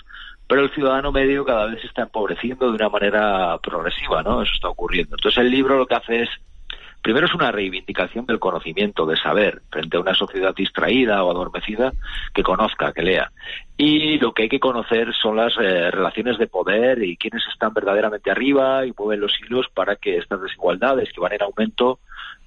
pero 0.48 0.62
el 0.62 0.72
ciudadano 0.72 1.12
medio 1.12 1.46
cada 1.46 1.66
vez 1.66 1.82
se 1.82 1.88
está 1.88 2.04
empobreciendo 2.04 2.68
de 2.68 2.76
una 2.76 2.90
manera 2.90 3.58
progresiva, 3.60 4.24
¿no? 4.24 4.42
Eso 4.42 4.54
está 4.54 4.70
ocurriendo. 4.70 5.16
Entonces 5.16 5.40
el 5.40 5.52
libro 5.52 5.78
lo 5.78 5.86
que 5.86 5.96
hace 5.96 6.24
es 6.24 6.30
Primero 7.02 7.28
es 7.28 7.34
una 7.34 7.52
reivindicación 7.52 8.26
del 8.26 8.40
conocimiento, 8.40 9.06
de 9.06 9.16
saber, 9.16 9.62
frente 9.72 9.98
a 9.98 10.02
una 10.02 10.14
sociedad 10.14 10.54
distraída 10.54 11.24
o 11.24 11.32
adormecida, 11.32 11.94
que 12.34 12.44
conozca, 12.44 12.92
que 12.92 13.02
lea. 13.02 13.32
Y 13.78 14.18
lo 14.20 14.34
que 14.34 14.44
hay 14.44 14.50
que 14.50 14.60
conocer 14.60 15.14
son 15.14 15.38
las 15.38 15.54
eh, 15.58 15.92
relaciones 15.92 16.38
de 16.38 16.48
poder 16.48 17.04
y 17.04 17.16
quiénes 17.16 17.44
están 17.48 17.74
verdaderamente 17.74 18.32
arriba 18.32 18.86
y 18.86 18.94
mueven 18.98 19.22
los 19.22 19.34
hilos 19.40 19.68
para 19.74 19.96
que 19.96 20.18
estas 20.18 20.42
desigualdades 20.42 21.12
que 21.14 21.22
van 21.22 21.34
en 21.34 21.44
aumento 21.44 22.00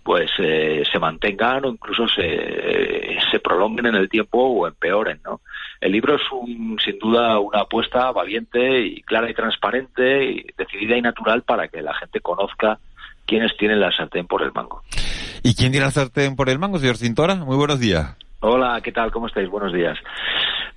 pues 0.02 0.30
eh, 0.38 0.82
se 0.90 0.98
mantengan 0.98 1.64
o 1.64 1.68
incluso 1.68 2.08
se, 2.08 3.18
se 3.30 3.40
prolonguen 3.40 3.86
en 3.86 3.94
el 3.94 4.08
tiempo 4.08 4.38
o 4.38 4.66
empeoren, 4.66 5.20
¿no? 5.24 5.40
El 5.80 5.92
libro 5.92 6.16
es 6.16 6.22
un, 6.32 6.78
sin 6.84 6.98
duda 6.98 7.38
una 7.38 7.60
apuesta 7.60 8.10
valiente 8.10 8.80
y 8.80 9.02
clara 9.02 9.30
y 9.30 9.34
transparente 9.34 10.24
y 10.24 10.46
decidida 10.56 10.96
y 10.96 11.02
natural 11.02 11.42
para 11.42 11.68
que 11.68 11.82
la 11.82 11.94
gente 11.94 12.20
conozca 12.20 12.78
quiénes 13.30 13.56
tienen 13.56 13.78
la 13.78 13.92
sartén 13.92 14.26
por 14.26 14.42
el 14.42 14.50
mango. 14.52 14.82
¿Y 15.44 15.54
quién 15.54 15.70
tiene 15.70 15.86
la 15.86 15.92
sartén 15.92 16.34
por 16.34 16.50
el 16.50 16.58
mango, 16.58 16.78
señor 16.80 16.96
Cintora? 16.96 17.36
Muy 17.36 17.56
buenos 17.56 17.78
días. 17.78 18.16
Hola, 18.40 18.80
¿qué 18.82 18.90
tal? 18.90 19.12
¿Cómo 19.12 19.28
estáis? 19.28 19.48
Buenos 19.48 19.72
días. 19.72 19.96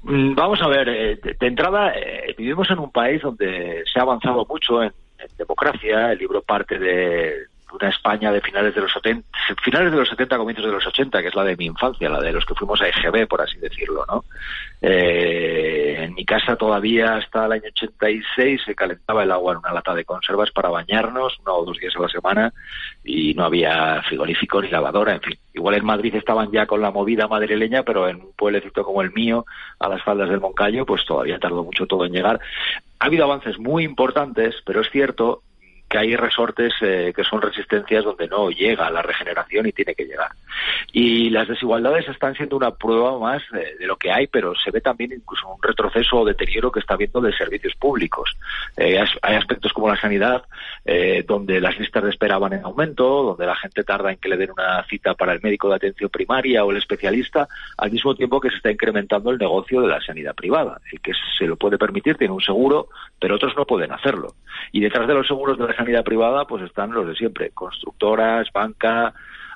Vamos 0.03 0.62
a 0.62 0.67
ver, 0.67 0.88
eh, 0.88 1.19
de 1.39 1.48
entrada, 1.48 1.93
eh, 1.95 2.36
vivimos 2.38 2.69
en 2.69 2.77
un 2.77 2.91
país 2.91 3.22
donde 3.24 3.83
se 3.91 4.00
ha 4.00 4.03
avanzado 4.03 4.45
mucho 4.48 4.83
en, 4.83 4.91
en 5.17 5.38
democracia. 5.38 6.12
El 6.12 6.19
libro 6.19 6.43
parte 6.43 6.77
de 6.77 7.48
una 7.74 7.89
España 7.89 8.32
de 8.32 8.42
finales 8.42 8.75
de 8.75 8.82
los 8.82 8.92
70, 8.94 9.27
finales 9.63 9.92
de 9.92 9.98
los 9.98 10.10
70, 10.10 10.38
comienzos 10.38 10.65
de 10.65 10.72
los 10.72 10.86
80, 10.86 11.22
que 11.22 11.27
es 11.27 11.36
la 11.36 11.44
de 11.44 11.58
mi 11.58 11.65
infancia, 11.65 12.10
la 12.10 12.20
de 12.20 12.32
los 12.32 12.46
que 12.46 12.56
fuimos 12.56 12.82
a 12.82 12.88
EGB, 12.88 13.27
por 13.27 13.42
así 13.42 13.58
decirlo, 13.58 14.06
¿no? 14.08 14.24
Eh, 14.82 16.03
en 16.03 16.13
mi 16.13 16.25
casa 16.25 16.56
todavía 16.56 17.15
hasta 17.15 17.46
el 17.46 17.53
año 17.53 17.70
86 17.72 18.62
se 18.65 18.75
calentaba 18.75 19.24
el 19.24 19.32
agua 19.32 19.53
en 19.53 19.60
una 19.60 19.74
lata 19.74 19.96
de 19.96 20.06
conservas 20.06 20.51
para 20.51 20.70
bañarnos 20.70 21.39
uno 21.39 21.56
o 21.56 21.65
dos 21.65 21.77
días 21.77 21.96
a 21.96 22.01
la 22.01 22.10
semana 22.10 22.53
y 23.03 23.34
no 23.34 23.46
había 23.46 24.01
frigorífico 24.03 24.62
ni 24.62 24.70
lavadora, 24.70 25.13
en 25.13 25.22
fin. 25.22 25.38
Igual 25.53 25.75
en 25.75 25.86
Madrid 25.86 26.15
estaban 26.15 26.51
ya 26.51 26.65
con 26.65 26.82
la 26.82 26.92
movida 26.92 27.27
madrileña, 27.27 27.84
pero 27.84 28.08
en 28.08 28.18
un 28.18 28.34
pueblecito 28.34 28.84
como 28.84 29.01
el 29.01 29.12
mío, 29.13 29.46
a 29.80 29.88
las 29.89 30.03
faldas 30.03 30.30
del 30.30 30.42
Moncayo, 30.42 30.86
pues 30.86 31.06
todavía 31.06 31.39
tardó 31.39 31.63
mucho 31.63 31.86
todo 31.88 32.06
en 32.06 32.13
llegar. 32.13 32.39
Ha 33.00 33.06
habido 33.06 33.25
avances 33.25 33.58
muy 33.60 33.84
importantes, 33.84 34.56
pero 34.65 34.82
es 34.82 34.89
cierto 34.89 35.42
que 35.93 36.00
hay 36.00 36.15
resortes 36.15 36.73
eh, 36.81 37.13
que 37.15 37.23
son 37.23 37.39
resistencias 37.39 38.03
donde 38.03 38.27
no 38.27 38.50
llega 38.50 38.89
la 38.89 39.03
regeneración 39.03 39.67
y 39.67 39.71
tiene 39.73 39.93
que 39.93 40.05
llegar. 40.05 40.31
Y 40.91 41.29
las 41.29 41.47
desigualdades 41.47 42.09
están 42.09 42.33
siendo 42.33 42.57
una 42.57 42.71
prueba 42.71 43.19
más 43.19 43.43
de, 43.51 43.85
lo 43.85 43.95
que 43.95 44.12
hay, 44.12 44.25
pero 44.25 44.55
se 44.55 44.71
ve 44.71 44.81
también 44.81 45.12
incluso 45.12 45.47
un 45.47 45.62
retroceso 45.62 46.17
o 46.17 46.25
deterioro 46.25 46.71
que 46.71 46.79
está 46.79 46.95
habiendo 46.95 47.21
de 47.21 47.31
servicios 47.33 47.75
públicos. 47.75 48.35
Eh, 48.75 49.00
hay 49.21 49.35
aspectos 49.35 49.71
como 49.71 49.88
la 49.88 50.01
sanidad, 50.01 50.43
eh, 50.83 51.23
donde 51.27 51.62
las 51.62 51.77
listas 51.77 52.03
de 52.03 52.09
espera 52.09 52.39
van 52.39 52.53
en 52.53 52.63
aumento, 52.65 53.21
donde 53.21 53.45
la 53.45 53.55
gente 53.55 53.83
tarda 53.83 54.12
en 54.12 54.17
que 54.17 54.29
le 54.29 54.38
den 54.38 54.50
una 54.50 54.83
cita 54.85 55.13
para 55.13 55.33
el 55.33 55.41
médico 55.43 55.69
de 55.69 55.75
atención 55.75 56.09
primaria 56.09 56.65
o 56.65 56.71
el 56.71 56.77
especialista, 56.77 57.47
al 57.77 57.91
mismo 57.91 58.15
tiempo 58.15 58.41
que 58.41 58.50
se 58.50 58.55
está 58.55 58.71
incrementando 58.71 59.29
el 59.29 59.38
negocio 59.38 59.81
de 59.81 59.89
la 59.89 60.01
sanidad 60.01 60.33
privada. 60.33 60.81
El 60.91 61.01
que 61.01 61.12
se 61.38 61.45
lo 61.45 61.55
puede 61.55 61.77
permitir 61.77 62.17
tiene 62.17 62.33
un 62.33 62.41
seguro, 62.41 62.88
pero 63.19 63.35
otros 63.35 63.55
no 63.55 63.65
pueden 63.65 63.91
hacerlo. 63.91 64.33
Y 64.71 64.79
detrás 64.79 65.07
de 65.07 65.13
los 65.13 65.27
seguros 65.27 65.59
de 65.59 65.67
la 65.67 65.82
sanidad 65.83 66.03
privada, 66.03 66.45
pues 66.45 66.63
están 66.63 66.91
los 66.91 67.07
de 67.07 67.15
siempre, 67.15 67.51
constructoras, 67.51 68.47
banca, 68.53 69.13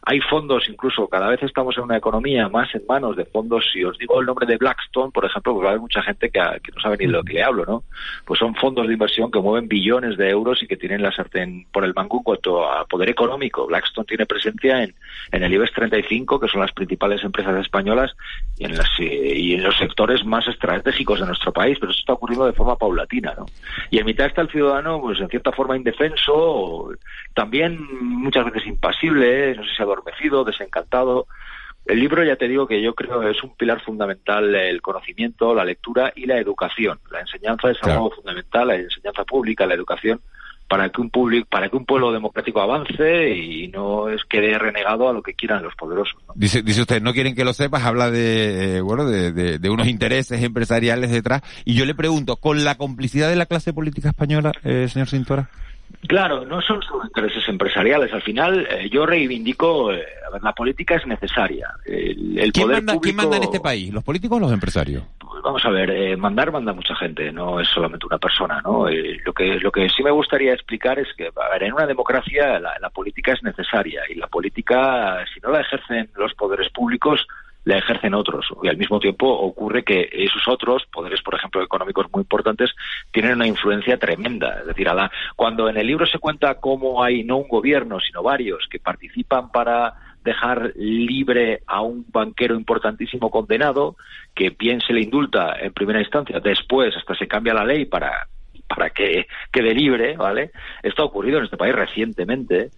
hay 0.10 0.22
fondos, 0.22 0.70
incluso 0.70 1.06
cada 1.10 1.28
vez 1.28 1.44
estamos 1.44 1.78
en 1.78 1.84
una 1.84 1.98
economía 1.98 2.48
más 2.48 2.74
en 2.74 2.82
manos 2.88 3.18
de 3.18 3.26
fondos. 3.26 3.66
Si 3.74 3.84
os 3.84 3.98
digo 3.98 4.22
el 4.22 4.26
nombre 4.26 4.48
de 4.48 4.56
Blackstone, 4.56 5.12
por 5.12 5.26
ejemplo, 5.26 5.54
pues 5.54 5.66
va 5.66 5.68
a 5.68 5.72
haber 5.72 5.82
mucha 5.82 6.02
gente 6.02 6.30
que, 6.30 6.40
no 6.40 6.82
sabe 6.82 6.96
ni 6.98 7.08
de 7.08 7.12
lo 7.12 7.24
que 7.26 7.34
le 7.34 7.44
hablo, 7.44 7.66
¿no? 7.66 7.84
Pues 8.24 8.40
son 8.40 8.56
fondos 8.56 8.88
de 8.88 8.94
inversión 8.94 9.30
que 9.30 9.42
mueven 9.42 9.68
billones 9.68 10.16
de 10.16 10.30
euros 10.30 10.64
y 10.64 10.68
que 10.68 10.78
tienen 10.78 11.02
la 11.02 11.12
sartén 11.12 11.68
por 11.74 11.84
el 11.84 11.94
mango 11.94 12.20
en 12.20 12.24
cuanto 12.24 12.66
a 12.66 12.86
poder 12.86 13.10
económico. 13.10 13.68
Blackstone 13.68 14.08
tiene 14.08 14.26
presencia 14.26 14.82
en, 14.82 14.96
en 15.34 15.44
el 15.44 15.54
IBEX 15.54 15.74
35, 15.74 16.40
que 16.40 16.48
son 16.48 16.62
las 16.62 16.72
principales 16.72 17.22
empresas 17.26 17.60
españolas, 17.60 18.16
y 18.58 18.64
en, 18.64 18.78
las, 18.78 18.90
y 19.00 19.56
en 19.56 19.64
los 19.64 19.76
sectores 19.78 20.24
más 20.24 20.48
estratégicos 20.48 21.20
de 21.20 21.26
nuestro 21.26 21.52
país, 21.52 21.78
pero 21.82 21.92
eso 21.92 22.00
está 22.00 22.14
ocurriendo 22.14 22.46
de 22.46 22.54
forma 22.54 22.78
paulatina, 22.78 23.34
¿no? 23.38 23.46
Y 23.92 24.00
en 24.00 24.06
mitad 24.06 24.28
está 24.28 24.42
el 24.42 24.50
ciudadano, 24.50 25.02
pues 25.02 25.20
en 25.20 25.28
cierta 25.28 25.52
forma 25.52 25.76
indefenso, 25.76 26.92
también 27.34 27.86
muchas 28.00 28.46
veces 28.46 28.66
impasible, 28.68 29.54
no 29.54 29.64
sé 29.64 29.70
si 29.76 29.84
adormecido, 29.98 30.44
desencantado. 30.44 31.28
El 31.86 32.00
libro, 32.00 32.24
ya 32.24 32.36
te 32.36 32.48
digo 32.48 32.68
que 32.68 32.82
yo 32.82 32.94
creo 32.94 33.22
que 33.22 33.32
es 33.32 33.42
un 33.44 33.56
pilar 33.56 33.82
fundamental 33.82 34.54
el 34.54 34.82
conocimiento, 34.82 35.56
la 35.56 35.64
lectura 35.64 36.12
y 36.16 36.26
la 36.26 36.38
educación. 36.38 37.00
La 37.12 37.22
enseñanza 37.22 37.72
es 37.72 37.82
algo 37.84 38.12
fundamental, 38.12 38.68
la 38.68 38.76
enseñanza 38.76 39.24
pública, 39.24 39.66
la 39.66 39.76
educación, 39.76 40.20
para 40.68 40.90
que 40.90 41.00
un 41.00 41.10
público, 41.10 41.48
para 41.50 41.70
que 41.70 41.78
un 41.78 41.86
pueblo 41.86 42.12
democrático 42.12 42.60
avance 42.60 43.30
y 43.30 43.70
no 43.70 44.10
es 44.10 44.22
quede 44.26 44.58
renegado 44.60 45.08
a 45.08 45.14
lo 45.14 45.24
que 45.24 45.34
quieran 45.34 45.64
los 45.64 45.76
poderosos. 45.76 46.22
Dice, 46.36 46.62
dice 46.62 46.82
usted, 46.82 47.02
no 47.02 47.14
quieren 47.14 47.36
que 47.36 47.46
lo 47.46 47.54
sepas, 47.54 47.86
habla 47.86 48.12
de, 48.12 48.78
eh, 48.78 48.82
bueno, 48.82 49.06
de, 49.06 49.32
de, 49.58 49.70
unos 49.70 49.88
intereses 49.88 50.44
empresariales 50.44 51.10
detrás. 51.10 51.42
Y 51.64 51.76
yo 51.76 51.86
le 51.86 51.96
pregunto, 51.96 52.36
¿con 52.36 52.66
la 52.66 52.76
complicidad 52.76 53.30
de 53.30 53.38
la 53.38 53.46
clase 53.46 53.72
política 53.72 54.10
española, 54.10 54.52
eh, 54.66 54.90
señor 54.90 55.08
Cintora? 55.08 55.50
Claro, 56.08 56.46
no 56.46 56.62
son 56.62 56.82
solo 56.84 57.04
intereses 57.06 57.48
empresariales. 57.50 58.14
Al 58.14 58.22
final, 58.22 58.66
eh, 58.70 58.90
yo 58.90 59.06
reivindico, 59.06 59.92
eh, 59.92 60.06
la 60.42 60.54
política 60.54 60.96
es 60.96 61.06
necesaria. 61.06 61.68
El, 61.86 62.52
¿Quién, 62.54 62.70
manda, 62.70 62.98
¿Quién, 63.02 63.16
manda, 63.16 63.38
en 63.38 63.44
este 63.44 63.60
país? 63.60 63.92
¿Los 63.94 64.04
políticos 64.04 64.38
o 64.38 64.40
los 64.40 64.54
empresarios? 64.54 65.04
Pues 65.20 65.44
vamos 65.44 65.66
a 65.66 65.70
ver, 65.70 65.90
eh, 65.90 66.16
mandar 66.16 66.52
manda 66.52 66.72
mucha 66.72 66.96
gente, 66.96 67.32
no 67.32 67.60
es 67.60 67.68
solamente 67.68 68.06
una 68.06 68.18
persona, 68.18 68.62
¿no? 68.62 68.88
lo 68.88 69.34
que 69.34 69.60
lo 69.60 69.72
que 69.72 69.90
sí 69.90 70.02
me 70.02 70.12
gustaría 70.12 70.54
explicar 70.54 70.98
es 71.00 71.08
que, 71.18 71.28
a 71.28 71.50
ver, 71.52 71.64
en 71.64 71.74
una 71.74 71.86
democracia 71.86 72.60
la 72.60 72.90
política 72.90 73.34
es 73.34 73.44
necesaria 73.44 74.02
y 74.10 74.16
la 74.16 74.28
política, 74.28 75.26
si 75.34 75.40
no 75.42 75.52
la 75.52 75.62
ejercen 75.62 76.10
los 76.16 76.34
poderes 76.36 76.70
públicos, 76.72 77.28
la 77.68 77.80
ejercen 77.80 78.14
otros. 78.14 78.48
Y 78.64 78.70
al 78.70 78.78
mismo 78.78 78.98
tiempo 78.98 79.28
ocurre 79.28 79.84
que 79.84 80.08
esos 80.10 80.48
otros, 80.48 80.86
poderes, 80.86 81.22
por 81.22 81.36
ejemplo, 81.36 81.62
económicos 81.62 82.06
muy 82.14 82.22
importantes, 82.22 82.74
tienen 83.12 83.34
una 83.34 83.46
influencia 83.46 83.98
tremenda. 83.98 84.60
Es 84.62 84.68
decir, 84.68 84.88
a 84.88 85.12
cuando 85.36 85.68
en 85.68 85.76
el 85.76 85.86
libro 85.86 86.06
se 86.06 86.18
cuenta 86.18 86.62
cómo 86.62 87.04
hay 87.04 87.26
no 87.26 87.36
un 87.36 87.50
gobierno, 87.50 88.00
sino 88.00 88.24
varios 88.24 88.66
que 88.70 88.80
participan 88.80 89.52
para 89.52 89.94
dejar 90.24 90.72
libre 90.78 91.62
a 91.68 91.82
un 91.82 92.06
banquero 92.08 92.56
importantísimo 92.56 93.30
condenado, 93.30 93.98
que 94.34 94.50
bien 94.50 94.80
se 94.80 94.94
le 94.94 95.02
indulta 95.02 95.60
en 95.60 95.74
primera 95.74 96.00
instancia, 96.00 96.40
después 96.40 96.96
hasta 96.96 97.16
se 97.16 97.28
cambia 97.28 97.54
la 97.54 97.66
ley 97.66 97.84
para 97.86 98.28
para 98.68 98.90
que 98.90 99.28
quede 99.52 99.74
libre, 99.74 100.18
¿vale? 100.18 100.52
Esto 100.84 101.04
ha 101.04 101.06
ocurrido 101.06 101.38
en 101.38 101.46
este 101.46 101.56
país 101.56 101.74
recientemente 101.74 102.72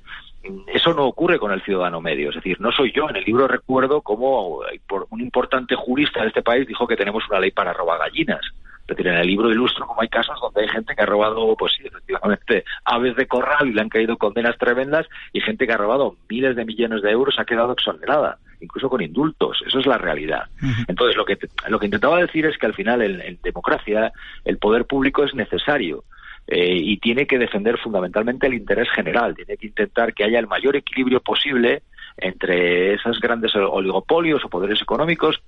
eso 0.73 0.93
no 0.93 1.05
ocurre 1.05 1.39
con 1.39 1.51
el 1.51 1.61
ciudadano 1.61 2.01
medio. 2.01 2.29
Es 2.29 2.35
decir, 2.35 2.59
no 2.61 2.71
soy 2.71 2.91
yo. 2.91 3.09
En 3.09 3.17
el 3.17 3.23
libro 3.23 3.47
recuerdo 3.47 4.01
cómo 4.01 4.61
un 5.09 5.21
importante 5.21 5.75
jurista 5.75 6.21
de 6.21 6.27
este 6.27 6.41
país 6.41 6.67
dijo 6.67 6.87
que 6.87 6.95
tenemos 6.95 7.23
una 7.29 7.39
ley 7.39 7.51
para 7.51 7.73
robar 7.73 7.99
gallinas. 7.99 8.41
Es 8.81 8.97
decir, 8.97 9.07
en 9.07 9.19
el 9.19 9.27
libro 9.27 9.51
ilustro 9.51 9.85
cómo 9.85 10.01
hay 10.01 10.07
casos 10.07 10.39
donde 10.41 10.61
hay 10.61 10.67
gente 10.67 10.95
que 10.95 11.01
ha 11.03 11.05
robado, 11.05 11.55
pues 11.55 11.73
sí, 11.77 11.85
efectivamente, 11.85 12.63
aves 12.85 13.15
de 13.15 13.27
corral 13.27 13.67
y 13.67 13.73
le 13.73 13.81
han 13.81 13.89
caído 13.89 14.17
condenas 14.17 14.57
tremendas 14.57 15.05
y 15.31 15.41
gente 15.41 15.67
que 15.67 15.73
ha 15.73 15.77
robado 15.77 16.15
miles 16.27 16.55
de 16.55 16.65
millones 16.65 17.03
de 17.03 17.11
euros 17.11 17.37
ha 17.37 17.45
quedado 17.45 17.73
exonerada, 17.73 18.39
incluso 18.59 18.89
con 18.89 19.03
indultos. 19.03 19.61
Eso 19.67 19.79
es 19.79 19.85
la 19.85 19.99
realidad. 19.99 20.47
Entonces, 20.87 21.15
lo 21.15 21.25
que, 21.25 21.37
lo 21.67 21.79
que 21.79 21.85
intentaba 21.85 22.19
decir 22.19 22.47
es 22.47 22.57
que 22.57 22.65
al 22.65 22.73
final 22.73 23.03
en 23.03 23.37
democracia 23.43 24.11
el 24.43 24.57
poder 24.57 24.85
público 24.85 25.23
es 25.23 25.35
necesario 25.35 26.03
eh, 26.51 26.73
y 26.73 26.97
tiene 26.97 27.27
que 27.27 27.37
defender 27.37 27.77
fundamentalmente 27.77 28.47
el 28.47 28.55
interés 28.55 28.89
general, 28.89 29.35
tiene 29.35 29.55
que 29.55 29.67
intentar 29.67 30.15
que 30.15 30.23
haya 30.23 30.39
el 30.39 30.47
mayor 30.47 30.75
equilibrio 30.75 31.21
posible 31.21 31.83
entre 32.17 32.95
esos 32.95 33.19
grandes 33.19 33.55
oligopolios 33.55 34.43
o 34.43 34.49
poderes 34.49 34.81
económicos 34.81 35.39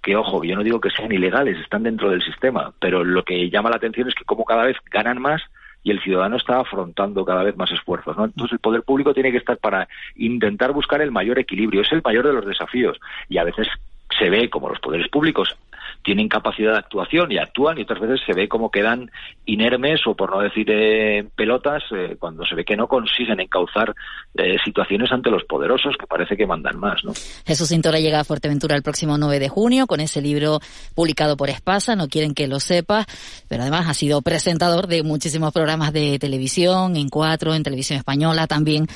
que, 0.00 0.14
ojo, 0.14 0.44
yo 0.44 0.54
no 0.54 0.62
digo 0.62 0.80
que 0.80 0.90
sean 0.90 1.10
ilegales, 1.10 1.58
están 1.58 1.82
dentro 1.82 2.08
del 2.08 2.22
sistema, 2.22 2.72
pero 2.78 3.02
lo 3.02 3.24
que 3.24 3.50
llama 3.50 3.70
la 3.70 3.76
atención 3.76 4.06
es 4.06 4.14
que 4.14 4.24
como 4.24 4.44
cada 4.44 4.64
vez 4.64 4.76
ganan 4.92 5.20
más 5.20 5.42
y 5.82 5.90
el 5.90 6.00
ciudadano 6.00 6.36
está 6.36 6.60
afrontando 6.60 7.24
cada 7.24 7.42
vez 7.42 7.56
más 7.56 7.72
esfuerzos. 7.72 8.16
¿no? 8.16 8.26
Entonces 8.26 8.52
el 8.52 8.58
poder 8.60 8.82
público 8.82 9.12
tiene 9.12 9.32
que 9.32 9.38
estar 9.38 9.56
para 9.58 9.88
intentar 10.14 10.72
buscar 10.72 11.02
el 11.02 11.10
mayor 11.10 11.40
equilibrio, 11.40 11.82
es 11.82 11.90
el 11.90 12.02
mayor 12.04 12.26
de 12.26 12.32
los 12.32 12.46
desafíos 12.46 13.00
y 13.28 13.38
a 13.38 13.44
veces 13.44 13.66
se 14.16 14.30
ve 14.30 14.48
como 14.48 14.68
los 14.68 14.78
poderes 14.78 15.08
públicos 15.08 15.56
tienen 16.02 16.28
capacidad 16.28 16.72
de 16.72 16.78
actuación 16.78 17.30
y 17.32 17.38
actúan 17.38 17.78
y 17.78 17.82
otras 17.82 18.00
veces 18.00 18.20
se 18.26 18.34
ve 18.34 18.48
como 18.48 18.70
quedan 18.70 19.10
inermes 19.46 20.00
o 20.06 20.14
por 20.14 20.30
no 20.30 20.40
decir 20.40 20.66
eh, 20.70 21.26
pelotas 21.34 21.82
eh, 21.94 22.16
cuando 22.18 22.44
se 22.44 22.54
ve 22.54 22.64
que 22.64 22.76
no 22.76 22.88
consiguen 22.88 23.40
encauzar 23.40 23.94
eh, 24.34 24.56
situaciones 24.64 25.12
ante 25.12 25.30
los 25.30 25.44
poderosos 25.44 25.96
que 25.98 26.06
parece 26.06 26.36
que 26.36 26.46
mandan 26.46 26.78
más. 26.78 27.04
¿no? 27.04 27.12
Jesús 27.46 27.68
Cintora 27.68 28.00
llega 28.00 28.20
a 28.20 28.24
Fuerteventura 28.24 28.76
el 28.76 28.82
próximo 28.82 29.18
9 29.18 29.38
de 29.38 29.48
junio 29.48 29.86
con 29.86 30.00
ese 30.00 30.20
libro 30.20 30.60
publicado 30.94 31.36
por 31.36 31.50
Espasa, 31.50 31.96
no 31.96 32.08
quieren 32.08 32.34
que 32.34 32.48
lo 32.48 32.60
sepa, 32.60 33.06
pero 33.48 33.62
además 33.62 33.88
ha 33.88 33.94
sido 33.94 34.22
presentador 34.22 34.86
de 34.86 35.02
muchísimos 35.02 35.52
programas 35.52 35.92
de 35.92 36.18
televisión, 36.18 36.96
en 36.96 37.08
cuatro, 37.08 37.54
en 37.54 37.62
televisión 37.62 37.98
española, 37.98 38.46
también 38.46 38.86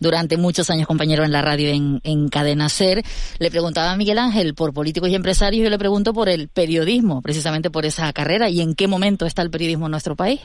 durante 0.00 0.36
muchos 0.36 0.70
años 0.70 0.86
compañero 0.86 1.24
en 1.24 1.32
la 1.32 1.42
radio 1.42 1.68
en, 1.68 2.00
en 2.04 2.28
Cadena 2.28 2.68
Ser. 2.68 3.02
Le 3.38 3.50
preguntaba 3.50 3.92
a 3.92 3.96
Miguel 3.96 4.18
Ángel 4.18 4.54
por 4.54 4.72
políticos 4.72 5.08
y 5.10 5.14
empresarios, 5.14 5.64
yo 5.64 5.70
le 5.70 5.78
pregunto 5.78 6.12
por 6.12 6.28
el 6.28 6.47
periodismo, 6.52 7.22
precisamente 7.22 7.70
por 7.70 7.84
esa 7.86 8.12
carrera, 8.12 8.48
y 8.48 8.60
en 8.60 8.74
qué 8.74 8.88
momento 8.88 9.26
está 9.26 9.42
el 9.42 9.50
periodismo 9.50 9.86
en 9.86 9.92
nuestro 9.92 10.16
país. 10.16 10.40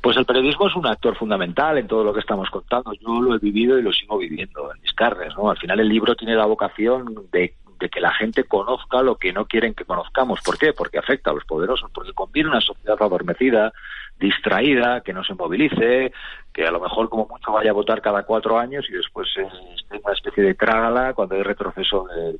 Pues 0.00 0.16
el 0.16 0.24
periodismo 0.24 0.66
es 0.66 0.74
un 0.74 0.86
actor 0.86 1.16
fundamental 1.16 1.78
en 1.78 1.86
todo 1.86 2.02
lo 2.02 2.12
que 2.12 2.20
estamos 2.20 2.50
contando. 2.50 2.92
Yo 2.94 3.20
lo 3.20 3.36
he 3.36 3.38
vivido 3.38 3.78
y 3.78 3.82
lo 3.82 3.92
sigo 3.92 4.18
viviendo 4.18 4.72
en 4.74 4.80
mis 4.82 4.92
carnes. 4.92 5.32
¿no? 5.36 5.48
Al 5.48 5.58
final 5.58 5.78
el 5.78 5.88
libro 5.88 6.16
tiene 6.16 6.34
la 6.34 6.46
vocación 6.46 7.28
de, 7.30 7.54
de, 7.78 7.88
que 7.88 8.00
la 8.00 8.12
gente 8.12 8.42
conozca 8.42 9.00
lo 9.02 9.16
que 9.16 9.32
no 9.32 9.46
quieren 9.46 9.74
que 9.74 9.84
conozcamos. 9.84 10.40
¿Por 10.44 10.58
qué? 10.58 10.72
Porque 10.72 10.98
afecta 10.98 11.30
a 11.30 11.34
los 11.34 11.44
poderosos, 11.44 11.88
porque 11.94 12.12
conviene 12.12 12.50
una 12.50 12.60
sociedad 12.60 13.00
adormecida, 13.00 13.72
distraída, 14.18 15.02
que 15.02 15.12
no 15.12 15.22
se 15.22 15.34
movilice, 15.34 16.12
que 16.52 16.66
a 16.66 16.70
lo 16.70 16.80
mejor 16.80 17.08
como 17.08 17.26
mucho 17.26 17.52
vaya 17.52 17.70
a 17.70 17.74
votar 17.74 18.02
cada 18.02 18.22
cuatro 18.24 18.58
años 18.58 18.86
y 18.88 18.92
después 18.92 19.28
esté 19.36 20.00
una 20.02 20.12
especie 20.12 20.42
de 20.42 20.54
trágala 20.54 21.14
cuando 21.14 21.34
hay 21.34 21.42
retroceso 21.42 22.06
de, 22.14 22.38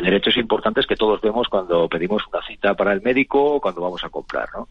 derechos 0.00 0.36
importantes 0.36 0.86
que 0.86 0.96
todos 0.96 1.20
vemos 1.20 1.48
cuando 1.48 1.88
pedimos 1.88 2.22
una 2.32 2.42
cita 2.46 2.74
para 2.74 2.92
el 2.92 3.02
médico 3.02 3.56
o 3.56 3.60
cuando 3.60 3.82
vamos 3.82 4.02
a 4.04 4.08
comprar. 4.08 4.48
¿no? 4.54 4.68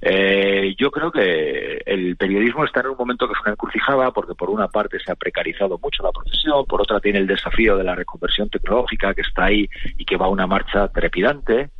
Eh, 0.00 0.74
yo 0.76 0.90
creo 0.90 1.10
que 1.10 1.80
el 1.86 2.16
periodismo 2.16 2.64
está 2.64 2.80
en 2.80 2.88
un 2.88 2.96
momento 2.96 3.26
que 3.26 3.34
es 3.34 3.40
una 3.40 3.52
encrucijada 3.52 4.10
porque 4.10 4.34
por 4.34 4.50
una 4.50 4.68
parte 4.68 4.98
se 4.98 5.12
ha 5.12 5.14
precarizado 5.14 5.78
mucho 5.78 6.02
la 6.02 6.12
profesión, 6.12 6.64
por 6.66 6.82
otra 6.82 7.00
tiene 7.00 7.20
el 7.20 7.26
desafío 7.26 7.76
de 7.76 7.84
la 7.84 7.94
reconversión 7.94 8.50
tecnológica 8.50 9.14
que 9.14 9.22
está 9.22 9.44
ahí 9.44 9.68
y 9.96 10.04
que 10.04 10.16
va 10.16 10.26
a 10.26 10.30
una 10.30 10.46
marcha 10.46 10.88
trepidante 10.88 11.70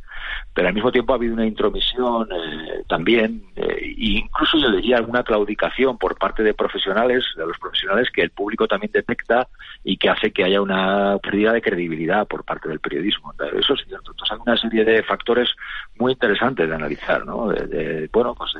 pero 0.53 0.67
al 0.67 0.73
mismo 0.73 0.91
tiempo 0.91 1.13
ha 1.13 1.17
habido 1.17 1.33
una 1.33 1.45
intromisión 1.45 2.29
eh, 2.31 2.83
también, 2.87 3.43
e 3.55 3.93
incluso 3.97 4.57
yo 4.57 4.71
diría 4.71 4.97
alguna 4.97 5.23
claudicación 5.23 5.97
por 5.97 6.17
parte 6.17 6.43
de 6.43 6.53
profesionales, 6.53 7.25
de 7.35 7.45
los 7.45 7.57
profesionales 7.57 8.09
que 8.11 8.21
el 8.21 8.29
público 8.29 8.67
también 8.67 8.91
detecta 8.91 9.47
y 9.83 9.97
que 9.97 10.09
hace 10.09 10.31
que 10.31 10.43
haya 10.43 10.61
una 10.61 11.17
pérdida 11.21 11.53
de 11.53 11.61
credibilidad 11.61 12.27
por 12.27 12.43
parte 12.43 12.69
del 12.69 12.79
periodismo. 12.79 13.33
Eso 13.57 13.73
es 13.73 13.85
cierto. 13.85 14.11
Entonces 14.11 14.31
hay 14.31 14.39
una 14.45 14.57
serie 14.57 14.83
de 14.83 15.03
factores 15.03 15.49
muy 15.97 16.13
interesantes 16.13 16.67
de 16.67 16.75
analizar, 16.75 17.25
¿no? 17.25 17.49
De, 17.49 18.09
bueno, 18.11 18.33
pues 18.33 18.51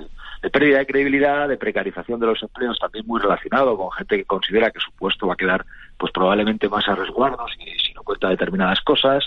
de, 0.41 0.49
pérdida 0.49 0.79
de 0.79 0.85
credibilidad, 0.85 1.47
de 1.47 1.57
precarización 1.57 2.19
de 2.19 2.27
los 2.27 2.43
empleos, 2.43 2.77
también 2.79 3.05
muy 3.07 3.19
relacionado 3.19 3.75
con 3.77 3.91
gente 3.91 4.17
que 4.17 4.25
considera 4.25 4.69
que 4.69 4.79
su 4.79 4.91
puesto 4.91 5.27
va 5.27 5.33
a 5.33 5.37
quedar 5.37 5.65
pues 5.97 6.11
probablemente 6.11 6.69
más 6.69 6.87
a 6.87 6.95
resguardo 6.95 7.45
si, 7.57 7.65
si 7.79 7.93
cuenta 8.05 8.29
determinadas 8.29 8.79
cosas. 8.81 9.25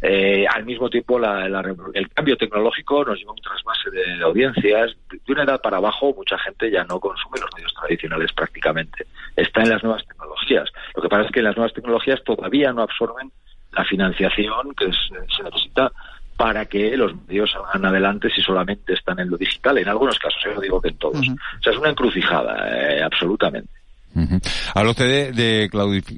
Eh, 0.00 0.46
al 0.48 0.64
mismo 0.64 0.88
tiempo, 0.88 1.18
el 1.18 2.08
cambio 2.10 2.36
tecnológico 2.38 3.04
nos 3.04 3.18
lleva 3.18 3.32
a 3.32 3.34
un 3.34 3.40
trasvase 3.40 3.90
de, 3.90 4.22
audiencias. 4.22 4.96
De 5.10 5.32
una 5.32 5.42
edad 5.42 5.60
para 5.60 5.76
abajo, 5.76 6.14
mucha 6.14 6.38
gente 6.38 6.70
ya 6.70 6.84
no 6.84 6.98
consume 6.98 7.40
los 7.40 7.50
medios 7.54 7.74
tradicionales 7.74 8.32
prácticamente. 8.32 9.06
Está 9.36 9.62
en 9.62 9.70
las 9.70 9.82
nuevas 9.82 10.06
tecnologías. 10.06 10.70
Lo 10.94 11.02
que 11.02 11.08
pasa 11.08 11.24
es 11.24 11.32
que 11.32 11.42
las 11.42 11.56
nuevas 11.56 11.74
tecnologías 11.74 12.24
todavía 12.24 12.72
no 12.72 12.82
absorben 12.82 13.30
la 13.72 13.84
financiación 13.84 14.74
que 14.74 14.90
se 14.92 15.42
necesita 15.44 15.92
para 16.36 16.66
que 16.66 16.96
los 16.96 17.14
medios 17.28 17.52
salgan 17.52 17.84
adelante 17.84 18.28
si 18.30 18.42
solamente 18.42 18.94
están 18.94 19.20
en 19.20 19.30
lo 19.30 19.36
digital. 19.36 19.78
En 19.78 19.88
algunos 19.88 20.18
casos, 20.18 20.40
yo 20.44 20.60
digo 20.60 20.80
que 20.80 20.88
en 20.88 20.98
todos. 20.98 21.28
O 21.28 21.62
sea, 21.62 21.72
es 21.72 21.78
una 21.78 21.90
encrucijada, 21.90 22.68
eh, 22.68 23.02
absolutamente. 23.02 23.81
Habla 24.74 24.90
usted 24.90 25.34
de, 25.34 25.70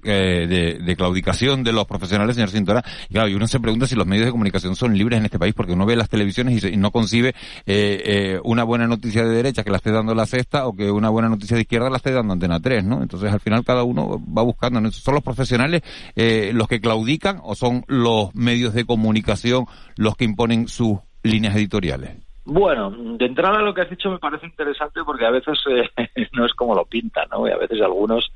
eh, 0.04 0.78
de, 0.80 0.96
claudicación 0.96 1.62
de 1.62 1.72
los 1.72 1.86
profesionales, 1.86 2.36
señor 2.36 2.50
Cintora. 2.50 2.84
Y 3.08 3.14
claro, 3.14 3.28
y 3.28 3.34
uno 3.34 3.46
se 3.46 3.60
pregunta 3.60 3.86
si 3.86 3.94
los 3.94 4.06
medios 4.06 4.26
de 4.26 4.32
comunicación 4.32 4.76
son 4.76 4.96
libres 4.96 5.18
en 5.18 5.24
este 5.24 5.38
país, 5.38 5.54
porque 5.54 5.72
uno 5.72 5.86
ve 5.86 5.96
las 5.96 6.08
televisiones 6.08 6.64
y, 6.64 6.76
no 6.76 6.90
concibe 6.90 7.28
eh, 7.66 8.02
eh, 8.04 8.40
una 8.44 8.64
buena 8.64 8.86
noticia 8.86 9.24
de 9.24 9.34
derecha 9.34 9.64
que 9.64 9.70
la 9.70 9.78
esté 9.78 9.90
dando 9.90 10.14
la 10.14 10.26
sexta 10.26 10.66
o 10.66 10.74
que 10.74 10.90
una 10.90 11.08
buena 11.08 11.28
noticia 11.28 11.56
de 11.56 11.62
izquierda 11.62 11.88
la 11.88 11.96
esté 11.96 12.12
dando 12.12 12.32
Antena 12.32 12.60
3, 12.60 12.84
¿no? 12.84 13.02
Entonces, 13.02 13.32
al 13.32 13.40
final, 13.40 13.64
cada 13.64 13.84
uno 13.84 14.22
va 14.26 14.42
buscando. 14.42 14.90
¿Son 14.90 15.14
los 15.14 15.22
profesionales 15.22 15.82
los 16.16 16.68
que 16.68 16.80
claudican 16.80 17.40
o 17.42 17.54
son 17.54 17.84
los 17.86 18.34
medios 18.34 18.74
de 18.74 18.84
comunicación 18.84 19.66
los 19.96 20.16
que 20.16 20.24
imponen 20.24 20.68
sus 20.68 20.98
líneas 21.22 21.54
editoriales? 21.56 22.23
Bueno, 22.46 22.90
de 22.90 23.24
entrada 23.24 23.62
lo 23.62 23.72
que 23.72 23.80
has 23.80 23.90
dicho 23.90 24.10
me 24.10 24.18
parece 24.18 24.46
interesante 24.46 25.02
porque 25.04 25.24
a 25.24 25.30
veces 25.30 25.58
eh, 25.66 26.28
no 26.32 26.44
es 26.44 26.52
como 26.52 26.74
lo 26.74 26.84
pintan, 26.84 27.28
¿no? 27.30 27.48
Y 27.48 27.50
a 27.50 27.56
veces 27.56 27.80
algunos, 27.80 28.32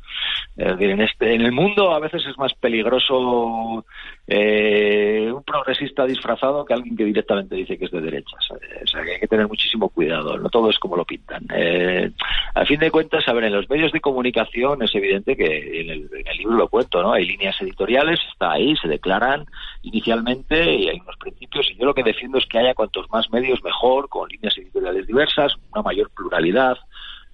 en, 0.57 1.01
este, 1.01 1.35
en 1.35 1.43
el 1.43 1.53
mundo 1.53 1.93
a 1.93 2.01
veces 2.01 2.25
es 2.27 2.37
más 2.37 2.53
peligroso 2.55 3.85
eh, 4.27 5.31
un 5.33 5.43
progresista 5.45 6.05
disfrazado 6.05 6.65
que 6.65 6.75
alguien 6.75 6.97
que 6.97 7.05
directamente 7.05 7.55
dice 7.55 7.79
que 7.79 7.85
es 7.85 7.91
de 7.91 8.01
derechas. 8.01 8.51
O 8.51 8.87
sea, 8.87 9.05
que 9.05 9.13
hay 9.13 9.21
que 9.21 9.29
tener 9.29 9.47
muchísimo 9.47 9.89
cuidado, 9.89 10.37
no 10.37 10.49
todo 10.49 10.71
es 10.71 10.79
como 10.79 10.97
lo 10.97 11.05
pintan. 11.05 11.45
Eh, 11.55 12.11
a 12.55 12.65
fin 12.65 12.81
de 12.81 12.91
cuentas, 12.91 13.27
a 13.29 13.33
ver, 13.33 13.45
en 13.45 13.55
los 13.55 13.71
medios 13.71 13.93
de 13.93 14.01
comunicación 14.01 14.83
es 14.83 14.95
evidente 14.95 15.37
que 15.37 15.81
en 15.81 15.91
el, 15.91 16.11
en 16.13 16.27
el 16.27 16.37
libro 16.37 16.57
lo 16.57 16.69
cuento, 16.69 17.03
¿no? 17.03 17.13
Hay 17.13 17.27
líneas 17.27 17.61
editoriales, 17.61 18.21
está 18.33 18.53
ahí, 18.53 18.77
se 18.77 18.89
declaran 18.89 19.47
inicialmente 19.83 20.75
y 20.75 20.89
hay 20.89 21.01
unos 21.01 21.17
principios 21.17 21.71
y 21.71 21.77
yo 21.77 21.87
lo 21.87 21.95
que 21.95 22.03
defiendo 22.03 22.39
es 22.39 22.47
que 22.47 22.59
haya 22.59 22.75
cuantos 22.75 23.09
más 23.11 23.31
medios 23.31 23.63
mejor 23.63 24.09
con 24.09 24.29
líneas 24.29 24.57
editoriales 24.59 25.07
diversas, 25.07 25.55
una 25.73 25.83
mayor 25.83 26.11
pluralidad. 26.11 26.77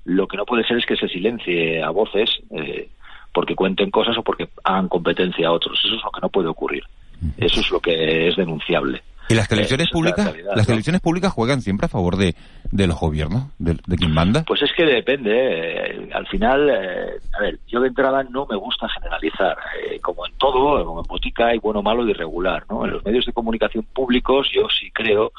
Lo 0.05 0.27
que 0.29 0.37
no 0.37 0.45
puede 0.45 0.65
ser 0.65 0.79
es 0.79 0.87
que 0.87 0.97
se 0.97 1.09
silencie 1.09 1.83
a 1.83 1.91
voces 1.91 2.31
eh, 2.51 2.89
porque 3.33 3.55
cuenten 3.55 3.91
cosas 3.91 4.17
o 4.19 4.23
porque 4.23 4.49
hagan 4.63 4.89
competencia 4.89 5.49
a 5.49 5.53
otros. 5.53 5.81
Eso 5.85 5.97
es 5.97 6.03
lo 6.03 6.11
que 6.11 6.21
no 6.21 6.29
puede 6.29 6.49
ocurrir. 6.49 6.85
Eso 7.39 7.61
es 7.61 7.71
lo 7.71 7.81
que 7.81 8.29
es 8.29 8.37
denunciable. 8.37 9.03
¿Y 9.29 9.35
las 9.35 9.49
televisiones 9.49 9.89
públicas? 9.91 10.35
¿Las 10.55 10.67
televisiones 10.67 11.01
públicas 11.01 11.33
juegan 11.33 11.63
siempre 11.63 11.87
a 11.87 11.89
favor 11.89 12.17
de, 12.17 12.35
de 12.71 12.87
los 12.87 13.01
gobiernos, 13.01 13.45
de, 13.59 13.79
de 13.87 13.97
quien 13.97 14.13
manda? 14.13 14.45
Pues 14.47 14.61
es 14.61 14.71
que 14.77 14.85
depende. 14.85 15.31
Eh, 15.33 16.11
al 16.13 16.27
final, 16.27 16.69
eh, 16.69 17.21
a 17.33 17.41
ver, 17.41 17.59
yo 17.67 17.81
de 17.81 17.89
entrada 17.89 18.23
no 18.25 18.47
me 18.47 18.57
gusta 18.57 18.87
generalizar. 18.91 19.57
como 20.03 20.27
en 20.27 20.35
todo, 20.35 20.85
como 20.85 21.01
en 21.01 21.07
botica, 21.07 21.47
hay 21.47 21.59
bueno, 21.59 21.83
malo 21.83 22.07
y 22.07 22.11
irregular. 22.11 22.65
¿no? 22.69 22.85
En 22.85 22.93
los 22.93 23.05
medios 23.05 23.25
de 23.25 23.33
comunicación 23.33 23.87
públicos 23.95 24.51
yo 24.53 24.69
sí 24.69 24.91
creo 24.91 25.33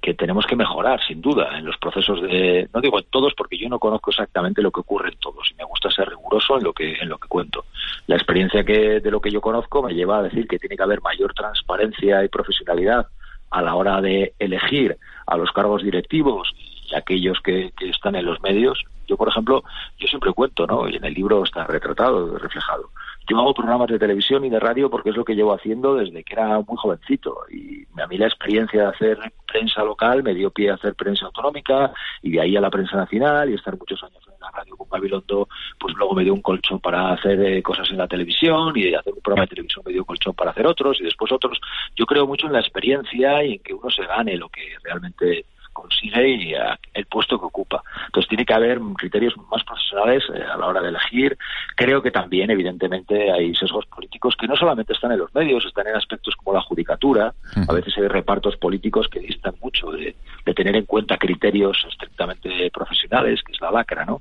que 0.00 0.14
tenemos 0.14 0.46
que 0.46 0.56
mejorar, 0.56 1.00
sin 1.06 1.20
duda, 1.20 1.58
en 1.58 1.66
los 1.66 1.76
procesos 1.76 2.22
de, 2.22 2.68
no 2.72 2.80
digo 2.80 2.98
en 2.98 3.04
todos, 3.10 3.34
porque 3.34 3.58
yo 3.58 3.68
no 3.68 3.78
conozco 3.78 4.10
exactamente 4.10 4.62
lo 4.62 4.70
que 4.70 4.80
ocurre 4.80 5.10
en 5.10 5.18
todos 5.18 5.50
y 5.50 5.54
me 5.54 5.64
gusta 5.64 5.90
ser 5.90 6.08
riguroso 6.08 6.56
en 6.56 6.64
lo 6.64 6.72
que 6.72 6.94
en 6.94 7.08
lo 7.08 7.18
que 7.18 7.28
cuento. 7.28 7.66
La 8.06 8.16
experiencia 8.16 8.64
que 8.64 9.00
de 9.00 9.10
lo 9.10 9.20
que 9.20 9.30
yo 9.30 9.40
conozco 9.40 9.82
me 9.82 9.94
lleva 9.94 10.18
a 10.18 10.22
decir 10.22 10.48
que 10.48 10.58
tiene 10.58 10.76
que 10.76 10.82
haber 10.82 11.02
mayor 11.02 11.34
transparencia 11.34 12.24
y 12.24 12.28
profesionalidad 12.28 13.08
a 13.50 13.62
la 13.62 13.74
hora 13.74 14.00
de 14.00 14.32
elegir 14.38 14.96
a 15.26 15.36
los 15.36 15.50
cargos 15.52 15.82
directivos 15.82 16.50
y 16.90 16.94
aquellos 16.94 17.38
que, 17.40 17.72
que 17.76 17.90
están 17.90 18.14
en 18.16 18.24
los 18.24 18.40
medios. 18.40 18.82
Yo, 19.06 19.16
por 19.16 19.28
ejemplo, 19.28 19.64
yo 19.98 20.06
siempre 20.06 20.32
cuento, 20.32 20.66
¿no? 20.66 20.88
Y 20.88 20.96
en 20.96 21.04
el 21.04 21.12
libro 21.12 21.44
está 21.44 21.66
retratado, 21.66 22.38
reflejado 22.38 22.90
yo 23.28 23.38
hago 23.38 23.54
programas 23.54 23.88
de 23.88 23.98
televisión 23.98 24.44
y 24.44 24.50
de 24.50 24.58
radio 24.58 24.90
porque 24.90 25.10
es 25.10 25.16
lo 25.16 25.24
que 25.24 25.34
llevo 25.34 25.52
haciendo 25.52 25.94
desde 25.94 26.24
que 26.24 26.34
era 26.34 26.58
muy 26.60 26.76
jovencito. 26.76 27.36
Y 27.50 27.86
a 28.00 28.06
mí 28.06 28.18
la 28.18 28.26
experiencia 28.26 28.82
de 28.82 28.88
hacer 28.88 29.18
prensa 29.46 29.84
local 29.84 30.22
me 30.22 30.34
dio 30.34 30.50
pie 30.50 30.70
a 30.70 30.74
hacer 30.74 30.94
prensa 30.94 31.26
autonómica 31.26 31.92
y 32.22 32.32
de 32.32 32.40
ahí 32.40 32.56
a 32.56 32.60
la 32.60 32.70
prensa 32.70 32.96
nacional 32.96 33.50
y 33.50 33.54
estar 33.54 33.76
muchos 33.76 34.02
años 34.02 34.22
en 34.26 34.40
la 34.40 34.50
radio 34.50 34.76
con 34.76 34.88
Babilondo, 34.88 35.48
pues 35.78 35.94
luego 35.96 36.14
me 36.14 36.24
dio 36.24 36.34
un 36.34 36.42
colchón 36.42 36.80
para 36.80 37.12
hacer 37.12 37.40
eh, 37.40 37.62
cosas 37.62 37.88
en 37.90 37.98
la 37.98 38.08
televisión 38.08 38.76
y 38.76 38.82
de 38.82 38.96
hacer 38.96 39.12
un 39.12 39.20
programa 39.20 39.44
de 39.44 39.50
televisión 39.50 39.84
me 39.86 39.92
dio 39.92 40.02
un 40.02 40.06
colchón 40.06 40.34
para 40.34 40.50
hacer 40.50 40.66
otros 40.66 41.00
y 41.00 41.04
después 41.04 41.30
otros. 41.30 41.60
Yo 41.94 42.06
creo 42.06 42.26
mucho 42.26 42.46
en 42.46 42.54
la 42.54 42.60
experiencia 42.60 43.44
y 43.44 43.54
en 43.54 43.58
que 43.60 43.74
uno 43.74 43.90
se 43.90 44.04
gane 44.06 44.36
lo 44.36 44.48
que 44.48 44.62
realmente 44.82 45.44
consigue 45.72 46.28
y 46.28 46.54
el 46.94 47.06
puesto 47.06 47.38
que 47.38 47.46
ocupa. 47.46 47.82
Entonces 48.10 48.28
tiene 48.28 48.44
que 48.44 48.54
haber 48.54 48.80
criterios 48.96 49.34
más 49.52 49.62
profesionales 49.62 50.24
eh, 50.34 50.42
a 50.42 50.56
la 50.56 50.66
hora 50.66 50.82
de 50.82 50.88
elegir. 50.88 51.38
Creo 51.76 52.02
que 52.02 52.10
también, 52.10 52.50
evidentemente, 52.50 53.30
hay 53.30 53.54
sesgos 53.54 53.86
políticos 53.86 54.34
que 54.36 54.48
no 54.48 54.56
solamente 54.56 54.94
están 54.94 55.12
en 55.12 55.20
los 55.20 55.32
medios, 55.32 55.64
están 55.64 55.86
en 55.86 55.94
aspectos 55.94 56.34
como 56.34 56.52
la 56.52 56.60
judicatura. 56.60 57.32
A 57.68 57.72
veces 57.72 57.96
hay 57.96 58.08
repartos 58.08 58.56
políticos 58.56 59.06
que 59.06 59.20
distan 59.20 59.54
mucho 59.62 59.92
de, 59.92 60.16
de 60.44 60.54
tener 60.54 60.74
en 60.74 60.86
cuenta 60.86 61.16
criterios 61.18 61.86
estrictamente 61.88 62.68
profesionales, 62.72 63.44
que 63.44 63.52
es 63.52 63.60
la 63.60 63.70
lacra, 63.70 64.04
¿no? 64.04 64.20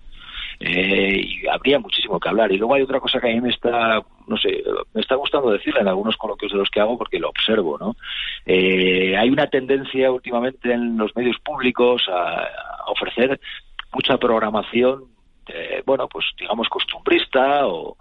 Eh, 0.60 1.22
y 1.26 1.48
habría 1.48 1.80
muchísimo 1.80 2.20
que 2.20 2.30
hablar. 2.30 2.52
Y 2.52 2.58
luego 2.58 2.76
hay 2.76 2.82
otra 2.82 3.00
cosa 3.00 3.20
que 3.20 3.32
a 3.32 3.34
mí 3.34 3.42
me 3.42 3.50
está, 3.50 4.04
no 4.28 4.38
sé, 4.38 4.64
me 4.94 5.02
está 5.02 5.16
gustando 5.16 5.50
decirle 5.50 5.80
en 5.80 5.88
algunos 5.88 6.18
coloquios 6.18 6.52
de 6.52 6.58
los 6.58 6.70
que 6.70 6.82
hago 6.82 6.98
porque 6.98 7.18
lo 7.18 7.30
observo, 7.30 7.78
¿no? 7.80 7.96
Eh, 8.46 9.16
hay 9.18 9.30
una 9.30 9.48
tendencia 9.48 10.12
últimamente 10.12 10.74
en 10.74 10.98
los 10.98 11.16
medios 11.16 11.38
públicos 11.40 12.04
a 12.10 12.46
ofrecer 12.88 13.40
mucha 13.94 14.18
programación 14.18 15.06
eh, 15.52 15.82
bueno, 15.84 16.08
pues 16.08 16.26
digamos 16.40 16.70
costumbrista 16.70 17.66
o, 17.66 17.98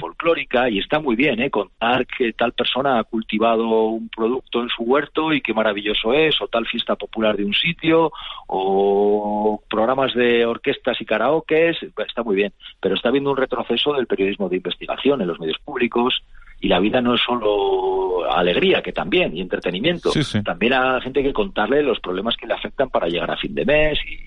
folclórica 0.00 0.70
y 0.70 0.78
está 0.78 0.98
muy 0.98 1.14
bien, 1.14 1.40
¿eh? 1.40 1.50
Contar 1.50 2.06
que 2.06 2.32
tal 2.32 2.52
persona 2.52 2.98
ha 2.98 3.04
cultivado 3.04 3.88
un 3.88 4.08
producto 4.08 4.62
en 4.62 4.68
su 4.70 4.82
huerto 4.84 5.32
y 5.32 5.42
qué 5.42 5.52
maravilloso 5.52 6.14
es, 6.14 6.40
o 6.40 6.48
tal 6.48 6.66
fiesta 6.66 6.96
popular 6.96 7.36
de 7.36 7.44
un 7.44 7.52
sitio, 7.52 8.12
o 8.46 9.62
programas 9.68 10.14
de 10.14 10.46
orquestas 10.46 10.98
y 11.00 11.04
karaokes, 11.04 11.76
está 12.06 12.22
muy 12.22 12.36
bien, 12.36 12.52
pero 12.80 12.94
está 12.94 13.10
habiendo 13.10 13.30
un 13.30 13.36
retroceso 13.36 13.92
del 13.92 14.06
periodismo 14.06 14.48
de 14.48 14.56
investigación 14.56 15.20
en 15.20 15.28
los 15.28 15.38
medios 15.38 15.58
públicos, 15.58 16.22
y 16.60 16.68
la 16.68 16.80
vida 16.80 17.00
no 17.00 17.14
es 17.14 17.20
solo 17.20 18.30
alegría, 18.30 18.82
que 18.82 18.92
también, 18.92 19.36
y 19.36 19.40
entretenimiento. 19.40 20.10
También 20.44 20.72
a 20.72 21.00
gente 21.00 21.22
que 21.22 21.32
contarle 21.32 21.82
los 21.82 22.00
problemas 22.00 22.36
que 22.36 22.46
le 22.46 22.54
afectan 22.54 22.88
para 22.88 23.08
llegar 23.08 23.30
a 23.30 23.36
fin 23.36 23.54
de 23.54 23.64
mes 23.64 23.98
y, 24.06 24.25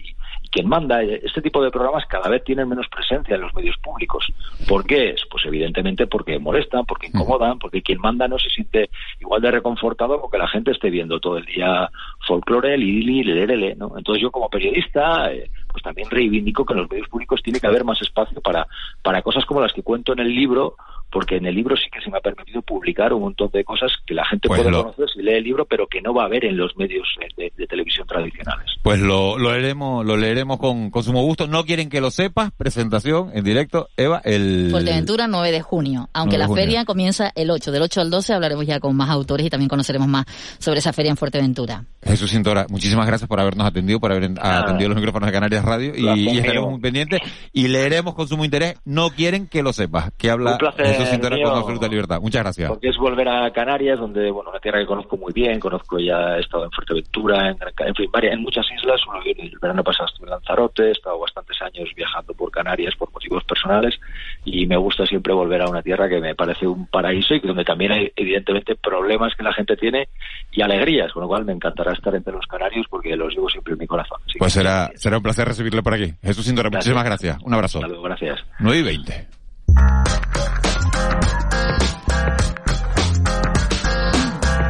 quien 0.52 0.68
manda. 0.68 1.02
Este 1.02 1.42
tipo 1.42 1.64
de 1.64 1.72
programas 1.72 2.06
cada 2.08 2.30
vez 2.30 2.44
tienen 2.44 2.68
menos 2.68 2.88
presencia 2.88 3.36
en 3.36 3.42
los 3.42 3.54
medios 3.54 3.78
públicos. 3.78 4.26
¿Por 4.68 4.86
qué? 4.86 5.16
Pues 5.30 5.46
evidentemente 5.46 6.08
porque 6.08 6.40
molestan, 6.40 6.86
porque 6.86 7.08
incomodan, 7.08 7.60
porque 7.60 7.82
quien 7.82 8.00
manda 8.00 8.28
no 8.28 8.38
se 8.40 8.50
siente 8.50 8.90
igual 9.20 9.42
de 9.42 9.52
reconfortado 9.52 10.20
porque 10.22 10.38
la 10.38 10.48
gente 10.48 10.72
esté 10.72 10.90
viendo 10.90 11.20
todo 11.20 11.38
el 11.38 11.46
día 11.46 11.90
folclore, 12.28 12.78
lili, 12.78 13.24
lerele, 13.24 13.76
¿no? 13.76 13.98
Entonces 13.98 14.22
yo 14.22 14.32
como 14.32 14.50
periodista, 14.50 15.32
eh, 15.32 15.50
pues 15.68 15.84
también 15.84 16.10
reivindico 16.10 16.66
que 16.66 16.74
en 16.74 16.80
los 16.80 16.90
medios 16.90 17.08
públicos 17.08 17.42
tiene 17.44 17.60
que 17.60 17.68
haber 17.68 17.84
más 17.84 18.02
espacio 18.02 18.42
para, 18.42 18.68
para 19.02 19.22
cosas 19.22 19.46
como 19.46 19.62
las 19.62 19.74
que 19.74 19.84
cuento 19.84 20.14
en 20.14 20.20
el 20.20 20.34
libro, 20.34 20.76
porque 21.12 21.38
en 21.38 21.46
el 21.46 21.56
libro 21.56 21.76
sí 21.76 21.90
que 21.92 22.02
se 22.02 22.10
me 22.10 22.18
ha 22.18 22.22
permitido 22.22 22.62
publicar 22.62 23.14
un 23.14 23.22
montón 23.22 23.50
de 23.52 23.64
cosas 23.64 23.92
que 24.06 24.14
la 24.14 24.26
gente 24.26 24.48
pues 24.48 24.62
puede 24.62 24.76
conocer 24.76 25.10
si 25.10 25.22
lee 25.22 25.34
el 25.34 25.44
libro, 25.44 25.66
pero 25.66 25.88
que 25.88 26.02
no 26.02 26.14
va 26.14 26.26
a 26.26 26.28
ver 26.28 26.46
en 26.46 26.58
los 26.58 26.76
medios 26.78 27.08
de, 27.38 27.68
televisión 27.68 28.08
tradicionales. 28.08 28.72
Pues 28.82 29.00
lo, 29.00 29.38
lo 29.38 29.52
leeremos, 29.52 30.06
lo 30.06 30.18
leeremos 30.18 30.60
con, 30.60 30.90
con 30.90 31.04
sumo 31.04 31.22
gusto. 31.24 31.48
No 31.48 31.64
quieren 31.66 31.90
que 31.90 32.02
lo 32.02 32.12
sepas, 32.12 32.52
presentación 32.52 33.32
en 33.34 33.44
directo, 33.44 33.90
Eva, 33.98 34.22
el... 34.24 34.70
Fuerteventura 34.72 35.28
9 35.28 35.52
de 35.52 35.62
junio, 35.62 36.10
aunque 36.14 36.38
la 36.38 36.50
feria 36.50 36.86
comienza 36.86 37.32
el 37.36 37.52
8, 37.52 37.72
del 37.72 37.82
8 37.84 38.02
al 38.02 38.10
12 38.10 38.34
hablaremos 38.34 38.66
ya 38.66 38.80
con 38.80 38.96
más 38.96 39.10
autores 39.10 39.46
y 39.46 39.50
también 39.50 39.70
conoceremos 39.70 40.08
más 40.08 40.26
sobre 40.58 40.80
esa 40.80 40.94
feria 40.94 41.12
en 41.12 41.18
Fuerteventura. 41.18 41.84
Jesús 42.04 42.32
Cintora, 42.32 42.66
muchísimas 42.70 43.06
gracias 43.06 43.28
por 43.28 43.40
habernos 43.40 43.68
atendido, 43.68 44.00
por 44.00 44.12
haber 44.12 44.32
atendido 44.40 44.90
los 44.90 44.98
micrófonos 44.98 45.28
de 45.28 45.34
Canarias 45.34 45.66
Radio 45.66 45.94
y, 45.96 46.38
estaremos 46.38 46.72
muy 46.72 46.80
pendientes 46.80 47.20
y 47.52 47.68
leeremos 47.68 48.14
con 48.14 48.28
sumo 48.28 48.46
interés. 48.46 48.76
No 48.86 49.10
quieren 49.10 49.48
que 49.48 49.64
lo 49.64 49.74
sepas, 49.74 50.12
que 50.18 50.30
habla... 50.30 50.54
Un 50.54 50.58
placer 50.58 50.99
Jesús 51.00 51.12
Cintora 51.12 51.36
mío, 51.36 51.48
con 51.50 51.58
absoluta 51.58 51.88
libertad. 51.88 52.22
Muchas 52.22 52.44
gracias. 52.44 52.70
Porque 52.70 52.90
es 52.90 52.98
volver 52.98 53.28
a 53.30 53.52
Canarias, 53.52 54.00
donde, 54.00 54.30
bueno, 54.32 54.50
una 54.50 54.60
tierra 54.60 54.80
que 54.80 54.86
conozco 54.86 55.18
muy 55.18 55.32
bien, 55.34 55.60
conozco 55.60 55.98
ya, 56.00 56.38
he 56.38 56.42
estado 56.42 56.66
en 56.66 56.72
Fuerteventura, 56.72 57.50
en, 57.50 57.58
en 57.88 57.96
fin, 57.96 58.10
varias- 58.12 58.34
en 58.34 58.42
muchas 58.42 58.66
islas, 58.76 59.02
el 59.26 59.58
verano 59.62 59.84
pasado 59.84 60.08
estuve 60.08 60.26
en 60.28 60.32
Lanzarote, 60.32 60.84
he 60.90 60.92
estado 60.92 61.20
bastantes 61.20 61.62
años 61.62 61.90
viajando 61.96 62.34
por 62.34 62.52
Canarias 62.52 62.94
por 62.96 63.12
motivos 63.14 63.44
personales 63.46 64.00
y 64.46 64.66
me 64.68 64.78
gusta 64.78 65.06
siempre 65.06 65.34
volver 65.34 65.62
a 65.62 65.70
una 65.70 65.82
tierra 65.82 66.10
que 66.10 66.20
me 66.20 66.36
parece 66.36 66.68
un 66.68 66.86
paraíso 66.88 67.34
y 67.36 67.40
donde 67.40 67.64
también 67.64 67.92
hay, 67.94 68.12
evidentemente, 68.16 68.76
problemas 68.76 69.34
que 69.36 69.44
la 69.44 69.54
gente 69.54 69.76
tiene 69.78 70.10
y 70.52 70.62
alegrías, 70.62 71.12
con 71.14 71.22
lo 71.24 71.28
cual 71.28 71.46
me 71.46 71.54
encantará 71.54 71.94
estar 71.94 72.14
entre 72.16 72.34
los 72.34 72.46
canarios 72.48 72.86
porque 72.90 73.16
los 73.16 73.34
llevo 73.34 73.50
siempre 73.50 73.74
en 73.74 73.80
mi 73.80 73.88
corazón. 73.88 74.20
Así 74.28 74.38
Pues 74.40 74.54
será, 74.54 74.92
será 74.96 75.18
un 75.18 75.24
placer 75.24 75.48
recibirle 75.48 75.82
por 75.82 75.94
aquí. 75.94 76.14
Jesús 76.22 76.50
Gracias. 76.50 76.72
muchísimas 76.74 77.04
gracias. 77.06 77.38
Un 77.44 77.54
abrazo. 77.54 77.80
Luego, 77.82 78.02
gracias. 78.04 78.40
9 78.60 78.80
y 78.80 78.84
20. 78.84 79.28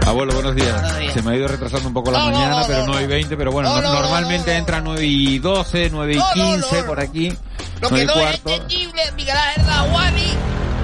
Abuelo, 0.09 0.33
buenos 0.33 0.55
días. 0.55 1.13
Se 1.13 1.21
me 1.21 1.31
ha 1.31 1.35
ido 1.35 1.47
retrasando 1.47 1.87
un 1.87 1.93
poco 1.93 2.09
la 2.11 2.19
mañana, 2.25 2.63
pero 2.67 2.85
9 2.87 3.03
y 3.03 3.07
20, 3.07 3.37
pero 3.37 3.51
bueno, 3.51 3.69
no- 3.79 3.93
normalmente 3.93 4.55
entra 4.55 4.81
9 4.81 5.05
y 5.05 5.37
12, 5.37 5.89
9 5.91 6.13
y 6.15 6.33
15 6.33 6.83
por 6.83 6.99
aquí. 6.99 7.29
Lo 7.81 7.89
9 7.89 7.99
que 7.99 8.05
no 8.05 8.13
es 8.13 8.39
cuarto. 8.39 8.49
entendible, 8.63 9.01
Miguel 9.15 9.37
Ángel 9.37 9.65
Nahuani, 9.67 10.33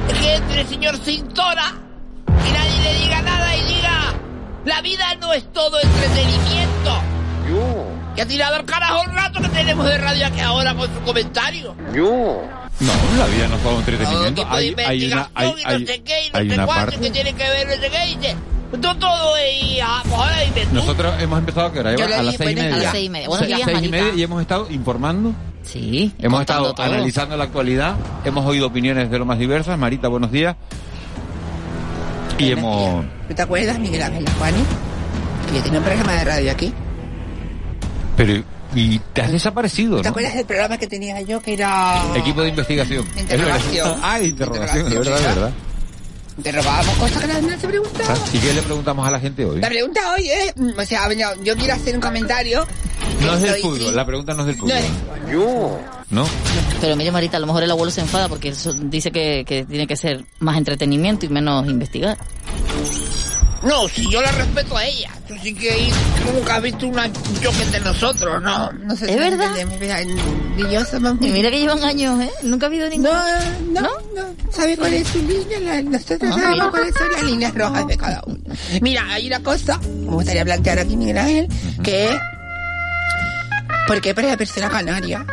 es 0.10 0.18
que 0.20 0.36
entre 0.36 0.62
el 0.62 0.68
señor 0.68 0.98
Cintora 0.98 1.74
y 2.28 2.52
nadie 2.52 2.82
le 2.84 3.00
diga 3.00 3.22
nada 3.24 3.56
y 3.56 3.64
diga, 3.64 4.14
la 4.66 4.82
vida 4.82 5.16
no 5.20 5.34
es 5.34 5.52
todo 5.52 5.80
entretenimiento. 5.82 7.02
Y 8.16 8.22
ha 8.22 8.26
tirado 8.28 8.56
al 8.56 8.66
carajo 8.66 9.04
el 9.04 9.12
rato 9.14 9.42
que 9.42 9.50
tenemos 9.50 9.86
de 9.88 9.98
radio 9.98 10.28
aquí 10.28 10.40
ahora 10.40 10.74
con 10.76 10.94
su 10.94 11.02
comentario. 11.02 11.76
No, 12.80 12.92
la 13.18 13.26
vida 13.26 13.48
no 13.48 13.56
es 13.56 13.64
todo 13.64 13.80
entretenimiento. 13.80 14.46
Hay, 14.50 14.76
hay 14.86 15.12
una, 15.12 15.30
hay, 15.34 15.52
no 15.80 15.88
sé 15.88 16.02
qué, 16.04 16.28
y 16.28 16.30
no 16.32 16.38
sé 16.56 16.56
cuánto, 16.66 17.00
que 17.02 17.10
tiene 17.10 17.34
que 17.34 17.44
ver, 17.50 17.68
no 17.68 17.74
sé 17.74 17.90
qué, 17.90 18.06
y 18.08 18.16
dice, 18.16 18.36
todo, 18.80 18.96
todo, 18.98 19.34
y 19.40 19.80
ah, 19.82 20.04
pues. 20.54 20.72
Nosotros 20.72 21.14
hemos 21.22 21.40
empezado, 21.40 21.72
le 21.74 21.80
A 21.80 21.84
las 22.22 22.32
di, 22.32 22.38
seis 22.38 22.40
y 22.40 22.44
buenas 22.44 22.56
media. 22.56 22.70
tardes. 22.70 22.74
A 22.74 22.84
las 22.84 22.92
seis 22.92 23.06
y 23.06 23.10
media. 23.10 23.28
Buenos 23.28 23.48
Se- 23.48 23.54
días, 23.56 23.62
seis 23.66 23.78
y 23.78 23.82
Marita. 23.90 23.98
media 23.98 24.14
y 24.16 24.24
hemos 24.24 24.42
estado 24.42 24.68
informando. 24.72 25.34
Sí. 25.64 26.14
Hemos 26.20 26.42
estado 26.42 26.74
todo. 26.74 26.86
analizando 26.86 27.36
la 27.38 27.44
actualidad, 27.46 27.96
hemos 28.24 28.46
oído 28.46 28.68
opiniones 28.68 29.10
de 29.10 29.18
lo 29.20 29.26
más 29.26 29.40
diversas. 29.40 29.78
Marita, 29.80 30.08
buenos 30.08 30.32
días. 30.32 30.56
Y 32.38 32.52
hemos... 32.52 33.06
¿Tú 33.28 33.34
te 33.34 33.42
acuerdas, 33.42 33.80
Miguel 33.80 34.02
Ángel 34.04 34.26
Juani? 34.38 34.64
Que 35.50 35.58
yo 35.58 35.64
tenía 35.64 35.80
un 35.80 35.86
programa 35.86 36.12
de 36.14 36.24
radio 36.26 36.52
aquí. 36.52 36.74
Pero, 38.18 38.44
y 38.76 39.00
te 39.14 39.22
has 39.22 39.32
desaparecido, 39.32 39.98
¿Te 39.98 40.04
¿no? 40.04 40.10
acuerdas 40.10 40.36
del 40.36 40.46
programa 40.46 40.78
que 40.78 40.88
tenía 40.88 41.22
yo 41.22 41.42
que 41.42 41.54
era... 41.54 42.02
Equipo 42.16 42.42
de 42.42 42.50
investigación. 42.50 43.06
De 43.16 43.22
interrogación. 43.22 43.88
Verdad. 43.90 44.00
Ah, 44.04 44.20
de 44.20 44.28
interrogación, 44.28 44.88
es 44.88 44.94
verdad, 44.94 45.18
Interrogación, 45.18 45.48
es 45.48 45.54
verdad. 46.38 46.60
Interrogábamos 46.60 46.96
cosas 46.96 47.22
que 47.22 47.28
nadie 47.28 47.58
se 47.60 47.68
preguntaba. 47.68 48.16
¿Y 48.34 48.38
qué 48.40 48.54
le 48.54 48.62
preguntamos 48.62 49.08
a 49.08 49.12
la 49.12 49.20
gente 49.20 49.46
hoy? 49.46 49.60
La 49.62 49.68
pregunta 49.70 50.02
hoy 50.14 50.30
es, 50.30 50.54
mm, 50.58 50.80
o 50.80 50.86
sea, 50.86 51.14
yo, 51.14 51.44
yo 51.44 51.56
quiero 51.56 51.74
hacer 51.74 51.96
un 51.96 52.02
comentario. 52.02 52.68
No 53.22 53.34
es 53.36 53.42
del 53.42 53.62
fútbol, 53.62 53.96
la 53.96 54.06
pregunta 54.06 54.34
no 54.34 54.42
es 54.42 54.48
del 54.48 54.58
No 54.58 54.62
fútbol. 54.64 54.78
es 54.78 56.06
¿No? 56.12 56.26
Pero 56.82 56.96
mire, 56.96 57.12
Marita, 57.12 57.38
a 57.38 57.40
lo 57.40 57.48
mejor 57.48 57.64
el 57.64 57.72
abuelo 57.72 57.92
se 57.92 58.02
enfada 58.02 58.28
porque 58.30 58.50
eso 58.50 58.72
dice 58.74 59.12
que, 59.12 59.44
que 59.46 59.66
tiene 59.66 59.88
que 59.88 59.96
ser 59.96 60.24
más 60.40 60.58
entretenimiento 60.58 61.26
y 61.26 61.30
menos 61.30 61.66
investigar. 61.68 62.18
No, 63.64 63.88
si 63.90 64.10
yo 64.12 64.22
la 64.22 64.32
respeto 64.32 64.78
a 64.78 64.86
ella. 64.86 65.12
Tú 65.28 65.34
sí 65.42 65.56
que 65.56 65.90
nunca 66.34 66.56
has 66.58 66.62
visto 66.62 66.88
una, 66.88 67.06
un 67.06 67.42
choque 67.42 67.64
entre 67.64 67.80
nosotros, 67.80 68.42
¿no? 68.44 68.72
No 68.72 68.96
sé 68.96 69.06
¿Es 69.06 69.12
si 69.14 69.18
verdad? 69.18 69.50
mira, 69.80 70.02
Y 70.04 71.32
mira 71.32 71.50
que 71.50 71.60
llevan 71.60 71.84
años, 71.84 72.22
¿eh? 72.22 72.30
Nunca 72.44 72.68
ha 72.68 72.70
habido 72.70 72.88
ningún... 72.90 73.10
No, 73.72 73.82
no, 73.82 73.90
no. 74.16 74.52
¿Sabe 74.52 74.78
cuál 74.78 74.94
es 74.94 75.08
su 75.08 75.18
línea? 75.24 75.60
La- 75.62 75.82
nosotros 75.82 76.32
Ah, 76.36 76.40
sabemos 76.40 76.70
cuáles 76.70 76.94
son 76.96 77.12
las 77.12 77.24
líneas 77.24 77.56
rojas 77.56 77.88
de 77.88 77.98
cada 77.98 78.22
uno. 78.28 78.38
Mira, 78.82 79.04
hay 79.12 79.26
una 79.28 79.40
cosa 79.42 79.80
me 79.80 80.12
gustaría 80.12 80.46
plantear 80.46 80.78
aquí, 80.80 80.96
Miguel 80.96 81.18
Ángel, 81.18 81.48
que 81.84 82.10
es 82.10 82.16
¿por 83.88 84.02
qué 84.02 84.14
para 84.14 84.28
la 84.30 84.38
persona 84.38 84.70
canaria? 84.70 85.26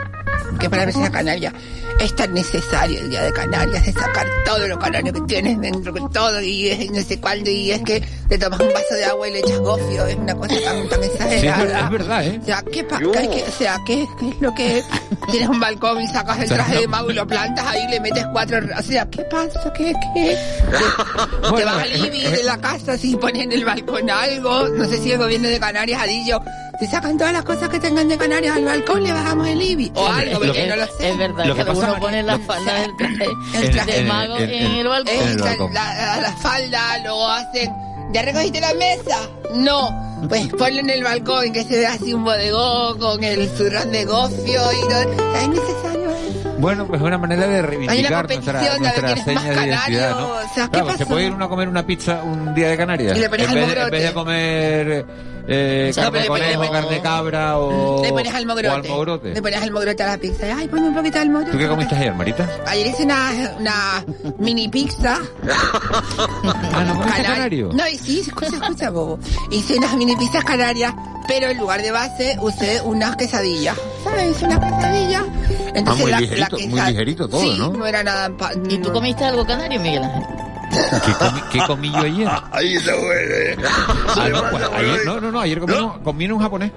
Que 0.59 0.69
para 0.71 0.83
la 0.83 0.87
persona 0.87 1.11
canaria 1.11 1.53
es 2.01 2.15
tan 2.17 2.35
necesario 2.35 2.99
el 3.01 3.11
día 3.11 3.23
de 3.23 3.33
Canarias, 3.33 3.85
de 3.85 3.93
sacar 3.93 4.27
todo 4.45 4.67
lo 4.69 4.79
canario 4.79 5.13
que 5.13 5.21
tienes 5.23 5.61
dentro, 5.61 5.93
que 5.93 6.03
todo, 6.13 6.41
y 6.41 6.69
es 6.69 6.91
no 6.91 7.01
sé 7.03 7.21
cuándo, 7.21 7.51
y 7.51 7.71
es 7.71 7.83
que 7.83 8.03
te 8.29 8.39
tomas 8.39 8.61
un 8.61 8.73
vaso 8.73 8.95
de 8.95 9.05
agua 9.05 9.29
y 9.29 9.33
le 9.33 9.39
echas 9.41 9.59
gofio, 9.59 10.07
es 10.07 10.17
una 10.17 10.35
cosa 10.35 10.55
tan, 10.65 10.89
tan 10.89 11.03
es, 11.03 11.11
exagerada. 11.11 11.85
es 11.85 11.91
verdad, 11.91 12.27
¿eh? 12.27 12.41
O 12.43 12.45
sea, 12.45 12.63
¿qué, 12.63 12.87
qué 12.87 13.45
o 13.47 13.53
sea, 13.53 13.79
¿qué, 13.87 14.07
qué 14.19 14.29
es 14.29 14.41
lo 14.41 14.55
que 14.55 14.83
tienes 15.31 15.49
un 15.49 15.61
balcón 15.61 16.01
y 16.01 16.07
sacas 16.09 16.41
el 16.41 16.49
traje 16.55 16.81
de 16.81 16.89
mago 16.89 17.11
y 17.11 17.15
lo 17.15 17.27
plantas 17.27 17.67
ahí 17.67 17.83
y 17.87 17.91
le 17.91 18.01
metes 18.01 18.27
cuatro, 18.33 18.59
o 18.79 18.83
sea, 18.83 19.09
¿qué 19.09 19.23
pasa? 19.25 19.73
¿Qué, 19.73 19.93
qué? 20.15 20.37
Te, 20.71 21.57
te 21.57 21.65
vas 21.65 21.83
al 21.83 22.07
IBI 22.07 22.23
de 22.23 22.43
la 22.45 22.59
casa 22.59 22.97
si 22.97 23.17
pones 23.17 23.43
en 23.43 23.53
el 23.53 23.65
balcón 23.65 24.09
algo, 24.11 24.69
no 24.69 24.85
sé 24.87 24.99
si 24.99 25.13
el 25.13 25.19
gobierno 25.19 25.49
de 25.49 25.61
Canarias 25.61 26.03
ha 26.03 26.07
dicho, 26.07 26.43
si 26.83 26.89
sacan 26.89 27.17
todas 27.17 27.33
las 27.33 27.45
cosas 27.45 27.69
que 27.69 27.79
tengan 27.79 28.09
de 28.09 28.19
Canarias 28.19 28.57
al 28.57 28.65
balcón 28.65 29.05
le 29.05 29.13
bajamos 29.13 29.47
el 29.47 29.63
IBI 29.63 29.93
o 29.95 30.05
algo, 30.09 30.41
porque 30.41 30.67
no 30.67 30.75
lo 30.77 30.87
sé. 30.87 31.11
Es 31.11 31.17
verdad, 31.19 31.45
Lo 31.47 31.55
que 31.55 31.65
pasa- 31.65 31.79
uno 31.93 32.01
pone 32.01 32.23
la 32.25 32.39
falda 32.41 32.75
del 32.81 32.97
traje 32.97 33.27
El 33.55 33.71
traje 33.71 33.93
de 33.93 34.05
mago 34.05 34.37
en- 34.39 34.51
en, 34.51 34.67
en- 34.67 34.73
el 34.79 34.89
balcón. 34.89 35.15
en 35.15 35.29
el 35.29 35.37
la, 35.39 35.45
balcón. 35.45 35.75
la- 35.75 36.21
la 36.23 36.33
falda, 36.39 36.99
luego 37.05 37.29
hacen, 37.29 37.73
¿ya 38.13 38.23
recogiste 38.23 38.61
la 38.61 38.75
mesa? 38.75 39.17
No, 39.55 40.27
pues 40.29 40.49
ponle 40.49 40.81
en 40.81 40.91
el 40.91 41.05
balcón 41.05 41.53
que 41.53 41.63
se 41.63 41.79
vea 41.79 41.93
así 41.93 42.13
un 42.15 42.25
bodegón 42.25 42.99
con 42.99 43.23
el 43.23 43.49
zurrón 43.51 43.93
de 43.93 44.05
gofio 44.05 44.61
y 44.73 44.81
todo. 44.89 45.01
¿Es 45.37 45.49
necesario 45.49 46.11
eso? 46.11 46.55
Bueno, 46.59 46.87
pues 46.89 47.01
es 47.01 47.07
una 47.07 47.19
manera 47.19 47.47
de 47.47 47.63
reivindicar 47.63 48.27
nuestra, 48.29 48.61
de 48.61 48.79
nuestra 48.81 49.03
ver 49.09 49.15
quién 49.15 49.19
es 49.19 49.25
seña 49.25 49.35
más 49.41 49.45
de 49.45 49.55
identidad, 49.67 50.11
canario, 50.11 50.11
¿no? 50.21 50.29
o 50.33 50.55
sea, 50.55 50.65
¿qué 50.65 50.71
Claro, 50.71 50.87
se 50.93 50.99
pasó? 50.99 51.07
puede 51.07 51.27
ir 51.27 51.33
uno 51.33 51.45
a 51.45 51.49
comer 51.49 51.69
una 51.69 51.87
pizza 51.87 52.23
un 52.25 52.55
día 52.57 52.69
de 52.71 52.77
Canarias. 52.77 53.17
Y 53.17 53.21
le 53.21 53.29
pones 53.29 53.49
en, 53.49 53.55
vez 53.55 53.67
de, 53.75 53.81
en 53.83 53.91
vez 53.91 54.03
de 54.05 54.13
comer 54.13 55.07
eh, 55.49 55.91
Sí, 55.95 56.01
carne 56.01 56.19
de 56.21 56.23
pero 56.25 56.35
le 56.37 56.41
conejo, 56.43 56.59
pones- 56.61 56.71
carne 56.73 56.91
de 56.95 57.01
cabra 57.01 57.59
o, 57.59 58.03
Le 58.03 58.09
pones 58.11 58.35
almogrote. 58.35 58.69
o 58.69 58.75
almogrote. 58.93 59.35
Le 59.35 59.43
pones 59.43 59.63
almogrote 59.63 60.03
a 60.03 60.07
la 60.07 60.19
pizza. 60.19 60.47
Ay, 60.57 60.69
ponme 60.69 60.89
un 60.89 60.95
poquito 60.95 61.15
de 61.15 61.21
almogrote. 61.23 61.53
¿Tú 61.53 61.59
qué 61.59 61.69
comiste 61.69 61.95
ayer, 61.95 62.15
Marita? 62.15 62.49
Ayer 62.67 62.87
hice 62.87 63.05
una, 63.05 63.31
una 63.59 64.05
mini 64.39 64.69
pizza. 64.69 65.19
Ah, 66.75 66.85
¿no 66.87 67.01
canario? 67.01 67.71
No, 67.73 67.87
y 67.89 67.99
sí, 67.99 68.21
escucha, 68.21 68.57
escucha, 68.57 68.91
bobo. 68.91 69.19
Hice 69.51 69.77
unas 69.77 69.95
mini 69.97 70.17
pizzas 70.17 70.45
canarias, 70.45 70.95
pero 71.29 71.49
en 71.49 71.59
lugar 71.59 71.83
de 71.83 71.91
base 71.91 72.37
usé 72.41 72.81
unas 72.83 73.17
quesadillas. 73.17 73.77
¿Sabes? 74.05 74.41
Unas 74.43 74.59
quesadillas. 74.59 75.23
Ah, 75.87 75.95
muy 75.95 76.13
ligerito, 76.13 76.57
muy 76.59 76.67
quesa- 76.81 76.89
ligerito 76.91 77.29
todo, 77.29 77.41
sí, 77.43 77.57
¿no? 77.59 77.71
no 77.71 77.87
era 77.87 78.03
nada... 78.03 78.31
pa- 78.37 78.53
¿Y 78.69 78.79
tú 78.79 78.93
comiste 78.93 79.25
algo 79.25 79.47
canario, 79.47 79.81
Miguel 79.81 80.05
Ángel? 80.05 80.23
¿Qué 80.73 81.13
comí, 81.19 81.41
qué 81.53 81.59
comí 81.67 81.91
yo 81.93 81.99
ayer? 81.99 82.29
Ahí 82.53 82.75
está 82.75 82.93
bueno. 82.97 83.69
Ah, 84.17 84.29
no, 84.29 84.51
pues, 84.51 84.65
ayer, 84.75 85.01
no, 85.07 85.21
no, 85.21 85.33
no, 85.33 85.41
ayer 85.41 85.61
comí, 85.61 85.75
un- 85.75 85.99
comí 86.03 86.25
en 86.25 86.33
un 86.33 86.41
japonés. 86.41 86.73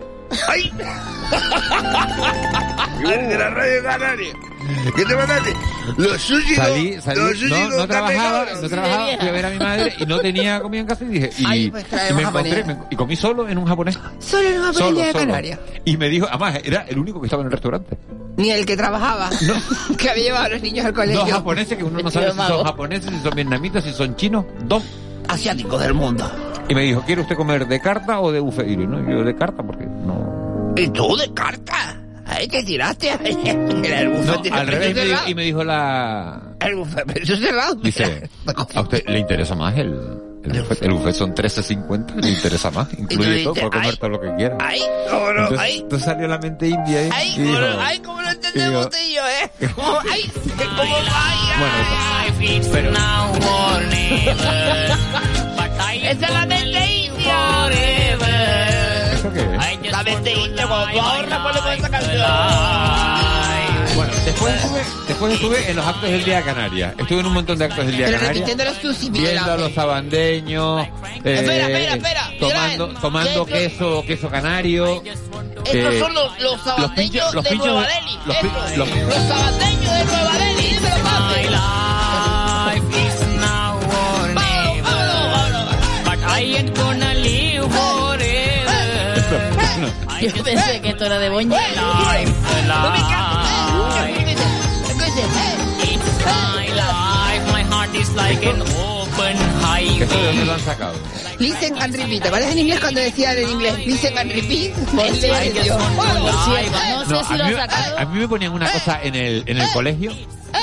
¡Ay! 0.50 0.72
De 3.06 3.38
la 3.38 3.50
radio 3.50 3.84
Canaria. 3.84 4.34
¿Qué 4.96 5.06
te 5.06 5.16
mandaste? 5.16 5.54
Los 5.98 6.20
sushi. 6.22 6.56
Salí, 6.56 7.00
salí, 7.02 7.20
los 7.20 7.38
sushi 7.38 7.50
no, 7.52 7.70
no 7.78 7.88
trabajaba, 7.88 8.46
no 8.62 8.68
trabajaba, 8.70 9.06
fui 9.20 9.28
a 9.28 9.32
ver 9.32 9.46
a 9.46 9.50
mi 9.52 9.60
madre 9.60 9.94
y 10.00 10.06
no 10.06 10.20
tenía 10.20 10.60
comida 10.62 10.82
en 10.82 10.88
casa 10.88 11.04
y 11.06 11.08
dije, 11.10 11.30
y, 11.38 11.46
Ay, 11.46 11.70
pues 11.70 11.86
y 12.10 12.14
me 12.14 12.22
encontré, 12.24 12.52
japonés. 12.64 12.68
me- 12.68 12.78
y 12.90 12.96
comí 12.96 13.16
solo 13.16 13.48
en 13.48 13.58
un 13.60 13.66
japonés. 13.66 14.00
Solo 14.20 14.50
en 14.50 14.60
una 14.60 14.74
Solo, 14.74 14.88
pelea 14.90 15.06
de 15.08 15.12
solo. 15.12 15.26
Canarias. 15.26 15.60
Y 15.86 15.98
me 15.98 16.10
dijo, 16.10 16.26
además, 16.30 16.60
era 16.64 16.82
el 16.88 16.98
único 16.98 17.20
que 17.22 17.28
estaba 17.28 17.42
en 17.42 17.48
el 17.48 17.52
restaurante. 17.52 17.98
Ni 18.38 18.50
el 18.50 18.66
que 18.66 18.76
trabajaba. 18.76 19.30
que 19.98 20.10
había 20.10 20.24
llevado 20.24 20.46
a 20.46 20.50
los 20.50 20.62
niños 20.62 20.86
al 20.86 20.94
colegio. 20.94 21.22
Dos 21.22 21.32
japoneses 21.32 21.78
que 21.78 21.84
uno 21.84 21.98
no 22.00 22.04
Vestido 22.04 22.34
sabe 22.34 22.48
si 22.48 22.48
son 22.54 22.64
japoneses, 22.66 23.12
si 23.12 23.20
son 23.20 23.36
vietnamitas, 23.36 23.84
si 23.84 23.94
son 23.94 24.16
chinos. 24.16 24.46
Dos. 24.64 24.84
Asiáticos 25.28 25.80
del 25.82 25.94
mundo. 25.94 26.30
Y 26.68 26.74
me 26.74 26.82
dijo, 26.82 27.02
¿quiere 27.06 27.22
usted 27.22 27.36
comer 27.36 27.68
de 27.68 27.80
carta 27.80 28.20
o 28.20 28.32
de 28.32 28.40
buffet? 28.40 28.68
Y 28.68 28.76
yo, 28.76 28.88
no, 28.88 29.00
yo 29.08 29.24
de 29.24 29.36
carta 29.36 29.62
porque 29.64 29.86
no... 30.06 30.74
¿Y 30.78 30.88
tú 30.90 31.16
de 31.18 31.34
carta? 31.34 32.02
Ahí 32.28 32.48
te 32.48 32.64
tiraste. 32.64 33.12
El 33.24 34.12
No, 34.12 34.18
buffet. 34.18 34.42
tiene 34.42 34.58
al 34.58 34.68
revés, 34.68 34.96
me 34.96 35.06
dijo- 35.06 35.28
y 35.28 35.36
me 35.36 35.44
dijo 35.44 35.64
la... 35.64 36.42
El 36.60 36.76
buffet, 36.76 37.06
precio 37.06 37.38
cerrado. 37.38 37.76
Dice, 37.76 38.30
¿a 38.76 38.82
usted 38.82 39.04
le 39.08 39.20
interesa 39.20 39.54
más 39.56 39.78
el, 39.78 39.94
el 40.44 40.62
buffet? 40.62 40.82
El 40.82 40.92
buffet 40.94 41.14
son 41.14 41.36
13.50, 41.36 42.16
le 42.16 42.30
interesa 42.30 42.72
más, 42.72 42.88
incluye 42.98 43.30
dices, 43.30 43.44
todo, 43.44 43.54
puede 43.54 43.70
comer 43.70 43.90
ay, 43.92 43.98
todo 43.98 44.10
lo 44.10 44.22
que 44.22 44.36
quiera. 44.36 44.58
Ay, 44.60 44.82
cómo 45.10 45.26
no, 45.34 45.42
Entonces, 45.44 45.60
ay. 45.60 45.78
entonces 45.80 46.06
salió 46.06 46.28
la 46.28 46.38
mente 46.40 46.68
india 46.68 47.00
ahí 47.00 47.10
Ay, 47.14 47.34
cómo 47.36 47.60
lo, 47.60 47.80
ay, 47.82 48.00
cómo 48.00 48.22
lo 48.24 48.30
entendemos 48.32 48.86
usted 48.86 49.08
y 49.08 49.14
yo, 49.14 49.22
¿eh? 49.28 49.70
Cómo- 49.76 50.00
Ay, 50.12 50.32
cómo 50.58 50.92
vaya. 50.94 51.60
bueno, 51.60 51.76
eso. 52.62 52.70
Pero, 52.72 52.92
Esa 56.02 56.28
es 56.28 56.34
la 56.34 56.46
mente 56.46 56.92
india. 57.06 57.36
Bueno, 63.96 64.12
después 64.26 64.54
estuve, 64.56 64.84
después 65.08 65.34
estuve 65.34 65.70
en 65.70 65.76
los 65.78 65.86
actos 65.88 66.10
del 66.10 66.24
Día 66.24 66.38
de 66.38 66.44
Canarias. 66.44 66.94
Estuve 66.98 67.20
en 67.22 67.26
un 67.28 67.34
montón 67.34 67.58
de 67.58 67.66
actos 67.66 67.86
del 67.86 67.96
Día 67.98 68.06
de 68.08 68.12
Canarias. 68.20 68.48
los 68.66 68.78
Viendo 69.24 69.52
a 69.54 69.58
los 69.58 69.74
sabandeños, 69.74 70.82
eh, 70.86 70.92
Espera, 71.24 71.66
espera, 71.68 71.94
espera, 71.96 72.30
tomando, 72.40 72.88
tomando 73.00 73.46
¿qué- 73.46 73.54
queso, 73.54 74.04
queso 74.06 74.30
canario. 74.30 75.02
Estos 75.66 75.94
eh, 75.94 76.00
son 76.00 76.14
los, 76.14 76.40
los 76.42 76.62
sabandeños 76.62 76.96
pinchos- 76.96 77.34
los 77.34 77.44
de 77.44 77.56
Nueva 77.56 77.82
de- 77.82 77.88
Delhi. 77.94 78.20
los 78.26 78.78
los- 78.78 79.08
Los 79.08 79.28
sabandeños 79.28 79.94
de 79.94 80.06
Nueva 80.06 80.38
Delhi. 80.38 80.68
Dímelo, 80.70 81.04
papi. 81.04 81.48
Yo 90.22 90.44
pensé 90.44 90.82
que 90.82 90.90
esto 90.90 91.06
era 91.06 91.20
de 91.20 91.30
Bonji. 91.30 91.56
Listen 101.40 101.76
and 101.82 101.94
repeat. 101.96 102.24
¿Te 102.24 102.52
en 102.52 102.58
inglés 102.60 102.80
cuando 102.80 103.02
decían 103.02 103.38
en 103.38 103.50
inglés 103.50 103.78
listen 103.86 104.18
and 104.18 104.32
repeat? 104.32 104.72
Ay, 104.98 105.16
sí, 105.20 105.60
Dios. 105.64 105.78
No 105.78 107.04
No, 107.06 107.20
sé 107.20 107.26
si 107.28 107.34
a, 107.34 107.38
lo 107.38 107.44
mí, 107.46 107.54
han 107.54 107.70
sacado. 107.70 107.98
a- 107.98 108.02
a 108.02 108.06
mí 108.06 108.20
me 108.20 108.28
ponían 108.28 108.54
una 108.54 108.72
cosa 108.72 109.00
en 109.04 109.16
el, 109.16 109.44
en 109.46 109.58
el 109.58 109.70
colegio 109.72 110.12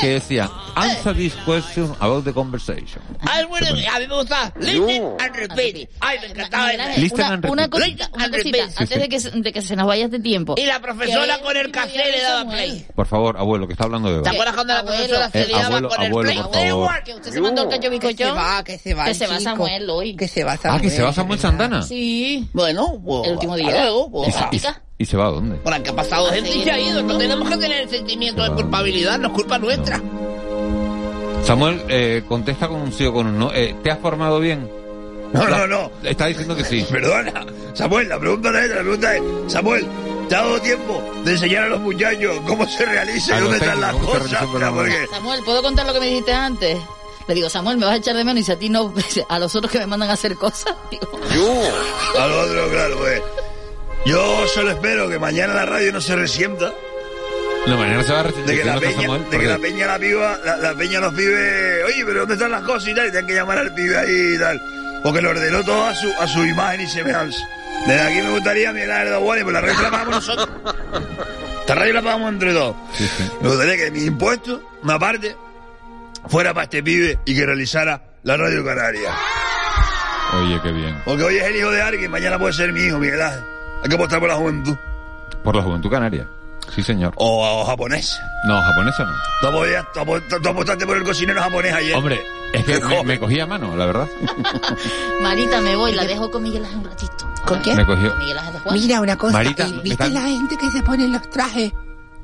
que 0.00 0.08
decía, 0.08 0.50
answer 0.74 1.14
this 1.16 1.34
question 1.44 1.94
about 2.00 2.24
the 2.24 2.32
conversation. 2.32 3.02
Ay, 3.20 3.44
bueno, 3.46 3.66
a 3.68 3.98
mí 3.98 4.06
me 4.08 4.14
gusta. 4.14 4.52
Listen 4.58 5.04
and 5.20 5.34
repeat. 5.36 5.88
Ay, 6.00 6.18
me 6.20 6.26
encantaba 6.28 6.72
Listen 6.96 7.20
una, 7.26 7.34
and 7.34 7.46
una 7.50 7.62
repeat. 7.64 7.70
cosita, 7.82 8.10
una 8.14 8.24
and 8.24 8.34
cosita, 8.36 8.58
repeat. 8.58 8.80
antes 8.80 8.98
de 9.00 9.08
que, 9.08 9.20
se- 9.20 9.30
de 9.30 9.52
que 9.52 9.62
se 9.62 9.76
nos 9.76 9.86
vaya 9.86 10.04
este 10.06 10.20
tiempo. 10.20 10.54
Y 10.58 10.66
la 10.66 10.80
profesora 10.80 11.38
con 11.40 11.56
el 11.56 11.70
cassette 11.70 12.10
le 12.12 12.22
daba 12.22 12.50
play. 12.50 12.86
Por 12.94 13.06
favor, 13.06 13.36
abuelo, 13.38 13.66
que 13.66 13.72
está 13.74 13.84
hablando 13.84 14.12
de 14.16 14.22
¿Te 14.22 14.30
acuerdas 14.30 14.54
cuando 14.54 14.74
la 14.74 14.84
profesora 14.84 15.30
se 15.30 15.42
Eh, 15.42 15.46
le 15.46 15.52
daba 15.52 15.82
con 15.88 16.00
el 16.02 16.06
abuelo, 16.08 16.20
play? 16.30 16.38
por 16.42 16.52
favor. 16.54 17.04
Que 17.04 17.14
usted 17.14 17.32
se 17.32 17.40
mandó 17.40 17.62
el 17.62 17.68
cacho 17.68 17.80
Que 17.90 18.00
se 18.00 18.08
bicochón. 18.08 18.36
va, 18.36 18.64
que 18.64 18.78
se 18.78 18.94
va. 18.94 19.04
Que 19.04 19.14
se 19.14 19.26
va. 19.26 19.40
Samuel 19.40 19.90
hoy. 19.90 20.16
Que 20.16 20.28
se 20.28 20.44
va 20.44 20.52
Ah, 20.52 20.56
Samuel. 20.56 20.82
que 20.82 20.90
se 20.90 21.02
va 21.02 21.12
Samuel 21.12 21.38
Santana. 21.40 21.82
Sí. 21.82 22.48
Bueno, 22.52 23.00
pues, 23.04 23.26
El 23.26 23.32
último 23.34 23.56
día. 23.56 23.70
luego, 23.70 24.10
pues. 24.10 24.34
¿Y, 25.02 25.06
se- 25.06 25.16
va 25.16 25.26
a 25.26 25.30
dónde? 25.30 25.56
Por 25.56 25.82
que 25.82 25.90
ha 25.90 25.96
pasado 25.96 26.28
Ah, 26.30 26.34
gente 26.34 26.50
y 26.56 26.62
se 26.62 26.70
ha 26.70 26.78
ido. 26.78 27.02
No 27.02 27.18
tenemos 27.18 27.48
que 27.50 27.56
tener 27.56 27.82
el 27.82 27.88
sentimiento 27.88 28.42
de 28.44 28.50
culpabilidad, 28.50 29.18
no 29.18 29.28
es 29.28 29.34
culpa 29.34 29.58
nuestra. 29.58 30.00
Samuel, 31.44 31.82
eh, 31.88 32.22
contesta 32.28 32.68
con 32.68 32.80
un 32.80 32.92
sí 32.92 33.04
o 33.04 33.12
con 33.12 33.26
un 33.26 33.38
no. 33.38 33.52
Eh, 33.52 33.74
¿Te 33.82 33.90
has 33.90 33.98
formado 33.98 34.38
bien? 34.38 34.70
No, 35.32 35.48
La- 35.48 35.58
no, 35.58 35.66
no. 35.66 35.90
Está 36.08 36.26
diciendo 36.26 36.54
que 36.54 36.64
sí. 36.64 36.86
Perdona. 36.90 37.44
Samuel, 37.74 38.08
la 38.08 38.18
pregunta 38.20 38.50
no 38.52 38.58
es 38.58 38.68
la 38.70 38.80
pregunta 38.80 39.16
es, 39.16 39.22
Samuel, 39.48 39.86
¿te 40.28 40.36
ha 40.36 40.42
dado 40.42 40.60
tiempo 40.60 41.02
de 41.24 41.32
enseñar 41.32 41.64
a 41.64 41.68
los 41.70 41.80
muchachos 41.80 42.36
cómo 42.46 42.68
se 42.68 42.84
realiza 42.84 43.34
A 43.34 43.38
y 43.38 43.40
los 43.40 43.50
dónde 43.50 43.64
están 43.66 43.80
las 43.80 43.94
cosas? 43.96 44.44
porque- 44.46 45.06
Samuel, 45.10 45.40
¿puedo 45.44 45.62
contar 45.62 45.86
lo 45.86 45.92
que 45.94 46.00
me 46.00 46.06
dijiste 46.06 46.32
antes? 46.32 46.78
Le 47.26 47.34
digo, 47.34 47.48
Samuel, 47.48 47.78
me 47.78 47.86
vas 47.86 47.94
a 47.94 47.96
echar 47.98 48.14
de 48.16 48.24
menos 48.24 48.42
y 48.42 48.44
si 48.44 48.52
a 48.52 48.58
ti 48.58 48.68
no, 48.68 48.92
a 49.28 49.38
los 49.38 49.54
otros 49.56 49.72
que 49.72 49.78
me 49.78 49.86
mandan 49.86 50.10
a 50.10 50.12
hacer 50.12 50.36
cosas. 50.36 50.74
Digo, 50.90 51.62
A 52.20 52.26
lo 52.26 52.40
otro, 52.40 52.68
claro, 52.70 52.96
pues. 52.98 53.22
Yo 54.04 54.46
solo 54.48 54.70
espero 54.72 55.08
que 55.08 55.18
mañana 55.18 55.54
la 55.54 55.66
radio 55.66 55.92
no 55.92 56.00
se 56.00 56.16
resienta. 56.16 56.72
No, 57.66 57.76
mañana 57.76 58.02
se 58.02 58.12
va 58.12 58.20
a 58.20 58.22
recibir. 58.24 58.46
De 58.46 58.56
que, 58.58 58.64
la 58.64 58.74
no 58.74 58.80
peña, 58.80 59.00
Samuel, 59.02 59.22
de 59.24 59.30
que 59.30 59.36
porque- 59.36 59.48
la 59.48 59.58
peña, 59.58 59.86
la 59.86 59.98
piba, 59.98 60.38
la, 60.44 60.56
la 60.56 60.74
peña, 60.74 61.00
los 61.00 61.14
pibes, 61.14 61.84
oye, 61.86 62.04
pero 62.04 62.20
¿dónde 62.20 62.34
están 62.34 62.50
las 62.50 62.62
cosas 62.62 62.88
y 62.88 62.94
tal? 62.94 63.06
Y 63.06 63.10
tienen 63.12 63.26
que 63.28 63.34
llamar 63.34 63.58
al 63.58 63.72
pibe 63.74 63.96
ahí 63.96 64.34
y 64.34 64.38
tal. 64.38 64.60
Porque 65.04 65.20
lo 65.22 65.30
ordenó 65.30 65.64
todo 65.64 65.84
a 65.84 65.94
su, 65.94 66.12
a 66.18 66.26
su 66.26 66.44
imagen 66.44 66.80
y 66.80 66.86
semejanza. 66.88 67.38
Desde 67.86 68.00
aquí 68.02 68.22
me 68.22 68.30
gustaría 68.30 68.72
mirar 68.72 69.06
a 69.12 69.18
Wally, 69.20 69.42
pues 69.44 69.54
la 69.54 69.60
radio 69.60 69.82
la 69.82 69.90
pagamos 69.90 70.14
nosotros. 70.16 70.48
Esta 71.60 71.74
radio 71.76 71.92
la 71.94 72.02
pagamos 72.02 72.32
entre 72.32 72.52
todos. 72.52 72.76
Sí, 72.94 73.06
sí. 73.16 73.30
Me 73.40 73.48
gustaría 73.48 73.76
que 73.76 73.90
mi 73.92 74.04
impuesto, 74.04 74.62
una 74.82 74.98
parte, 74.98 75.36
fuera 76.28 76.52
para 76.52 76.64
este 76.64 76.82
pibe 76.82 77.18
y 77.24 77.34
que 77.36 77.46
realizara 77.46 78.02
la 78.24 78.36
radio 78.36 78.64
canaria. 78.64 79.12
Oye, 80.34 80.60
qué 80.62 80.72
bien. 80.72 81.00
Porque 81.04 81.22
hoy 81.24 81.36
es 81.36 81.44
el 81.44 81.56
hijo 81.56 81.70
de 81.70 81.82
alguien, 81.82 82.10
mañana 82.10 82.38
puede 82.38 82.52
ser 82.52 82.72
mi 82.72 82.80
hijo, 82.82 82.98
Miguel 82.98 83.22
Ángel. 83.22 83.44
Hay 83.82 83.88
que 83.88 83.94
apostar 83.94 84.20
por 84.20 84.28
la 84.28 84.36
juventud. 84.36 84.76
Por 85.42 85.56
la 85.56 85.62
juventud 85.62 85.90
canaria. 85.90 86.28
Sí, 86.74 86.82
señor. 86.82 87.12
O, 87.16 87.60
o 87.60 87.64
japonés. 87.64 88.18
No, 88.46 88.60
japonesa 88.62 89.04
no. 89.04 89.12
Tú, 89.40 89.46
apoyas- 89.48 89.84
tú 89.92 90.00
apo- 90.00 90.20
tú 90.42 90.48
apostaste 90.48 90.86
por 90.86 90.96
el 90.96 91.02
cocinero 91.02 91.40
japonés 91.42 91.72
ayer. 91.74 91.94
Hombre, 91.96 92.22
es 92.52 92.64
que 92.64 92.80
me, 92.80 93.02
me 93.02 93.18
cogí 93.18 93.40
a 93.40 93.46
mano, 93.46 93.74
la 93.76 93.86
verdad. 93.86 94.06
Marita, 95.20 95.60
me 95.60 95.74
voy, 95.76 95.92
la 95.92 96.04
dejo 96.04 96.30
con 96.30 96.42
Miguel 96.42 96.64
Ángel 96.64 96.78
un 96.78 96.84
ratito. 96.84 97.28
¿Con 97.44 97.58
quién? 97.60 97.76
Me 97.76 97.84
cogió. 97.86 98.10
Con 98.10 98.18
Miguel 98.20 98.38
Ángel 98.38 98.52
de 98.54 98.58
Juan. 98.60 98.74
Mira 98.76 99.00
una 99.00 99.16
cosa, 99.18 99.32
Marita, 99.32 99.66
¿viste 99.66 99.88
están- 99.90 100.14
la 100.14 100.20
gente 100.22 100.56
que 100.56 100.70
se 100.70 100.82
pone 100.82 101.08
los 101.08 101.28
trajes 101.30 101.72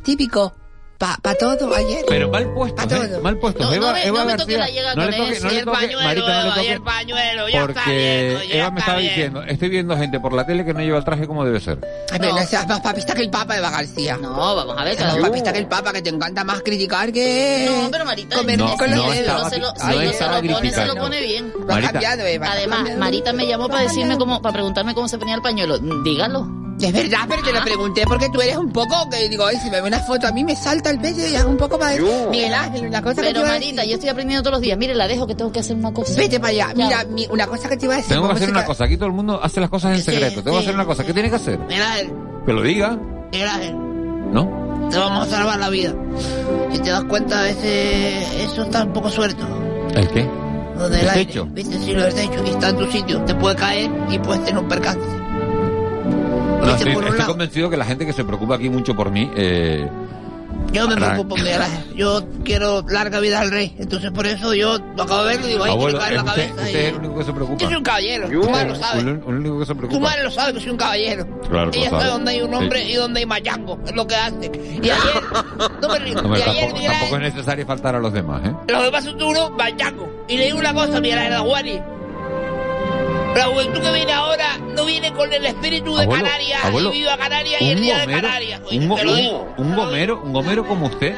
típicos 0.03 0.53
pa, 0.99 1.17
pa 1.23 1.35
todo 1.35 1.73
ayer? 1.75 2.05
Pero 2.09 2.29
mal 2.31 2.53
puestos, 2.53 2.85
Pa' 2.87 2.97
¿eh? 2.97 3.19
Mal 3.23 3.39
puestos. 3.39 3.65
No, 3.65 3.71
no 3.71 3.77
Eva, 3.77 3.93
me- 3.93 4.07
Eva 4.07 4.19
no 4.21 4.25
me 4.27 4.37
toque 4.37 4.57
la 4.59 4.67
no 4.67 5.05
le 5.07 5.17
toque, 5.17 5.41
no 5.41 5.49
le 5.51 5.59
el 5.61 5.65
toque, 5.65 5.77
pañuelo, 5.79 6.03
Marita, 6.03 6.43
no 6.43 6.49
le 6.49 6.55
toque. 6.61 6.73
el 6.73 6.83
pañuelo, 6.83 7.49
ya 7.49 7.61
está 7.61 7.73
Porque 7.75 8.37
bien, 8.39 8.49
ya 8.49 8.55
Eva 8.59 8.71
me 8.71 8.79
está 8.79 8.79
estaba 8.81 8.99
bien. 8.99 9.09
diciendo, 9.15 9.43
estoy 9.45 9.69
viendo 9.69 9.97
gente 9.97 10.21
por 10.21 10.33
la 10.33 10.45
tele 10.47 10.65
que 10.65 10.75
no 10.75 10.81
lleva 10.81 10.99
el 10.99 11.05
traje 11.05 11.27
como 11.29 11.45
debe 11.45 11.61
ser. 11.61 11.79
Ay, 12.11 12.19
pero 12.19 12.33
No. 12.35 12.41
no 12.41 12.47
seas 12.47 12.67
más 12.67 12.81
papista 12.81 13.15
que 13.15 13.23
el 13.23 13.31
Papa, 13.31 13.57
Eva 13.57 13.71
García. 13.71 14.19
No, 14.21 14.57
vamos 14.57 14.77
a 14.77 14.85
ver, 14.85 14.99
más 14.99 15.17
papista 15.19 15.53
que 15.53 15.59
el 15.61 15.67
Papa, 15.69 15.93
que 15.93 16.03
te 16.03 16.11
encanta 16.11 16.43
más 16.45 16.63
criticar 16.63 17.13
que... 17.13 17.69
No, 17.71 17.91
pero 17.91 18.05
Marita, 18.05 18.37
comer 18.37 18.59
No, 18.59 18.77
con 18.77 18.91
los 18.91 18.97
no 18.99 19.11
dedos. 19.11 19.19
estaba- 19.21 19.51
se 19.51 19.59
lo, 19.59 19.69
no 19.73 19.75
si 19.79 19.87
no 19.87 20.13
se 20.13 20.25
lo 20.25 20.55
pone, 20.55 20.71
se 20.73 20.85
lo 20.87 20.95
pone 20.97 21.21
bien. 21.23 21.53
Lo 21.57 21.63
ha 21.63 21.67
Marita. 21.75 21.93
cambiado, 21.93 22.23
Eva. 22.27 22.47
lo 22.47 22.51
ha 22.53 22.55
Además. 22.57 22.97
Marita 22.99 23.33
me 23.33 23.47
llamó 23.47 23.69
para 23.69 23.83
decirme 23.83 24.19
cómo, 24.19 24.43
para 24.43 24.53
preguntarme 24.53 24.95
cómo 24.95 25.07
se 25.07 25.17
ponía 25.17 25.37
el 25.37 25.43
pañuelo. 25.43 25.79
Dígalo. 25.79 26.68
Es 26.81 26.93
verdad, 26.93 27.19
pero 27.29 27.43
te 27.43 27.53
lo 27.53 27.61
pregunté 27.63 28.05
porque 28.07 28.29
tú 28.31 28.41
eres 28.41 28.57
un 28.57 28.71
poco 28.71 29.09
que 29.11 29.29
digo, 29.29 29.45
ay, 29.47 29.57
si 29.57 29.69
me 29.71 29.81
ve 29.81 29.89
una 29.89 29.99
foto 30.01 30.27
a 30.29 30.33
mí 30.33 30.45
me 30.45 30.55
salta 30.55 30.91
el 30.91 30.99
pecho 31.01 31.21
y 31.21 31.35
es 31.35 31.45
un 31.45 31.57
poco 31.57 31.79
para 31.79 31.97
Miguel 32.31 32.55
Ángel, 32.55 32.87
una 32.87 33.03
cosa 33.03 33.17
que 33.17 33.21
te 33.23 33.27
Pero 33.29 33.41
iba 33.41 33.49
a 33.49 33.53
Marita, 33.53 33.77
decir. 33.77 33.89
yo 33.91 33.95
estoy 33.95 34.09
aprendiendo 34.11 34.43
todos 34.43 34.53
los 34.55 34.61
días. 34.63 34.79
Mire, 34.79 34.95
la 34.95 35.09
dejo 35.09 35.27
que 35.27 35.35
tengo 35.35 35.51
que 35.51 35.61
hacer 35.61 35.77
una 35.77 35.93
cosa. 35.93 36.15
Vete 36.17 36.39
para 36.39 36.51
allá. 36.51 36.69
Ya. 36.75 36.87
Mira, 36.87 37.05
mi- 37.05 37.27
una 37.31 37.47
cosa 37.47 37.69
que 37.69 37.77
te 37.77 37.87
iba 37.87 37.95
a 37.95 37.97
decir. 37.97 38.11
Tengo 38.11 38.23
que 38.23 38.29
¿cómo 38.29 38.37
hacer 38.37 38.51
una 38.51 38.65
cosa. 38.65 38.85
Aquí 38.85 38.97
todo 38.97 39.07
el 39.07 39.15
mundo 39.15 39.41
hace 39.43 39.61
las 39.61 39.71
cosas 39.71 39.93
en 39.93 39.99
Sí, 40.05 40.11
secreto. 40.13 40.43
Tengo 40.43 40.57
que 40.59 40.63
hacer 40.63 40.75
una 40.75 40.85
cosa. 40.87 41.05
¿Qué 41.05 41.13
tiene 41.13 41.31
que 41.31 41.37
hacer? 41.37 41.59
Mira, 41.69 41.99
él, 42.01 42.13
Que 42.47 42.53
lo 42.53 42.63
diga, 42.63 42.99
mira, 43.33 43.61
él. 43.63 43.75
¿no? 44.33 44.89
Te 44.91 44.97
vamos 44.99 45.27
a 45.27 45.31
salvar 45.31 45.59
la 45.59 45.69
vida. 45.71 45.95
Si 46.73 46.79
te 46.79 46.91
das 46.91 47.05
cuenta, 47.05 47.49
ese, 47.49 48.45
eso 48.45 48.63
está 48.63 48.85
un 48.85 48.93
poco 48.93 49.11
suelto. 49.11 49.45
¿El 49.95 50.09
qué? 50.09 50.29
Lo 50.77 50.89
del 50.89 51.01
¿El 51.01 51.09
aire. 51.09 51.25
techo? 51.27 51.45
Viste, 51.51 51.77
sí, 51.81 51.93
lo 51.93 52.03
del 52.05 52.15
techo. 52.15 52.43
Y 52.47 52.51
está 52.51 52.69
en 52.69 52.77
tu 52.77 52.87
sitio. 52.93 53.21
Te 53.25 53.35
puede 53.35 53.57
caer 53.57 53.91
y 54.11 54.19
puedes 54.21 54.45
tener 54.45 54.63
un 54.63 54.69
percance. 54.69 55.01
No, 56.67 56.71
estoy, 56.75 56.93
por 56.93 57.03
un 57.03 57.05
estoy 57.05 57.19
lado. 57.19 57.31
convencido 57.33 57.71
que 57.71 57.77
la 57.77 57.85
gente 57.85 58.07
que 58.07 58.13
se 58.13 58.25
preocupa 58.25 58.55
aquí 58.57 58.69
mucho 58.69 58.95
por 58.95 59.11
mí, 59.11 59.31
eh, 59.37 59.89
Yo 60.73 60.87
me 60.89 60.97
preocupo, 60.97 61.37
Ángel. 61.37 61.95
Yo 61.95 62.23
quiero 62.45 62.83
larga 62.89 63.21
vida 63.21 63.41
al 63.41 63.51
rey. 63.51 63.75
Entonces, 63.79 64.11
por 64.11 64.27
eso 64.27 64.53
yo 64.55 64.77
lo 64.97 65.03
acabo 65.05 65.25
de 65.25 65.37
ver 65.37 65.45
y 65.47 65.49
digo, 65.53 65.65
ay, 65.65 65.71
abuelo, 65.71 65.99
quiero 65.99 66.01
caer 66.01 66.13
es 66.15 66.19
en 66.21 66.27
la 66.27 66.33
usted, 66.33 66.49
cabeza. 66.49 66.63
usted 66.67 66.79
y- 66.79 66.83
es 66.85 66.89
el 66.93 66.97
único 66.99 67.19
que 67.19 67.25
se 67.25 67.33
preocupa. 67.33 67.59
Yo 67.59 67.67
soy 67.69 67.77
un 67.77 67.83
caballero. 67.83 68.29
Tu 68.29 68.51
madre 68.51 68.69
lo 68.69 68.75
sabe. 68.77 69.13
Único 69.27 69.59
que 69.61 69.67
se 69.67 69.75
Tu 69.75 70.01
madre 70.01 70.25
lo 70.25 70.31
sabe 70.31 70.53
que 70.53 70.61
soy 70.61 70.71
un 70.71 70.77
caballero. 70.77 71.41
Claro 71.49 71.73
sabe 71.73 71.89
sabe. 71.91 72.05
dónde 72.05 72.31
hay 72.33 72.43
un 72.43 72.55
hombre 72.55 72.83
Sí. 72.85 72.93
y 72.93 72.95
dónde 72.97 73.21
hay 73.21 73.27
mayango. 73.27 73.79
Es 73.87 73.95
lo 73.95 74.07
que 74.07 74.17
hace. 74.17 74.51
Y 74.83 74.91
ayer, 74.91 74.99
no 75.81 75.89
me 75.89 75.99
río. 76.01 76.15
Y 76.15 76.43
ayer, 76.43 76.45
tampoco, 76.71 76.83
tampoco 76.87 77.17
es 77.17 77.21
necesario 77.23 77.67
faltar 77.67 77.95
a 77.95 77.99
los 78.01 78.13
demás, 78.13 78.43
¿eh? 78.45 78.53
lo 78.69 78.83
que 78.83 78.91
pasa 78.91 79.09
es 79.11 79.15
que 79.17 79.25
uno, 79.25 79.51
mayango. 79.51 80.25
Y 80.29 80.37
le 80.37 80.45
digo 80.47 80.59
una 80.59 80.75
cosa, 80.75 81.01
Miguel 81.01 81.19
Ángel 81.19 81.35
Aguani. 81.35 81.81
La 83.35 83.45
juventud 83.45 83.81
que 83.81 83.93
viene 83.93 84.13
ahora 84.13 84.59
no 84.75 84.85
viene 84.85 85.13
con 85.13 85.33
el 85.33 85.45
espíritu 85.47 85.95
de 85.97 86.03
Abuelo, 86.05 86.25
Canarias 86.25 86.65
abuelo, 86.65 86.93
y 86.93 86.99
viva 86.99 87.17
Canarias 87.17 87.63
y 87.63 87.71
el 87.71 87.81
día 87.81 87.99
de 88.07 88.13
Canarias. 88.13 88.61
Oye, 88.67 88.79
un, 88.79 88.89
go- 88.89 88.97
gomero, 89.85 90.23
un 90.23 90.33
gomero 90.33 90.67
como 90.67 90.87
usted, 90.87 91.15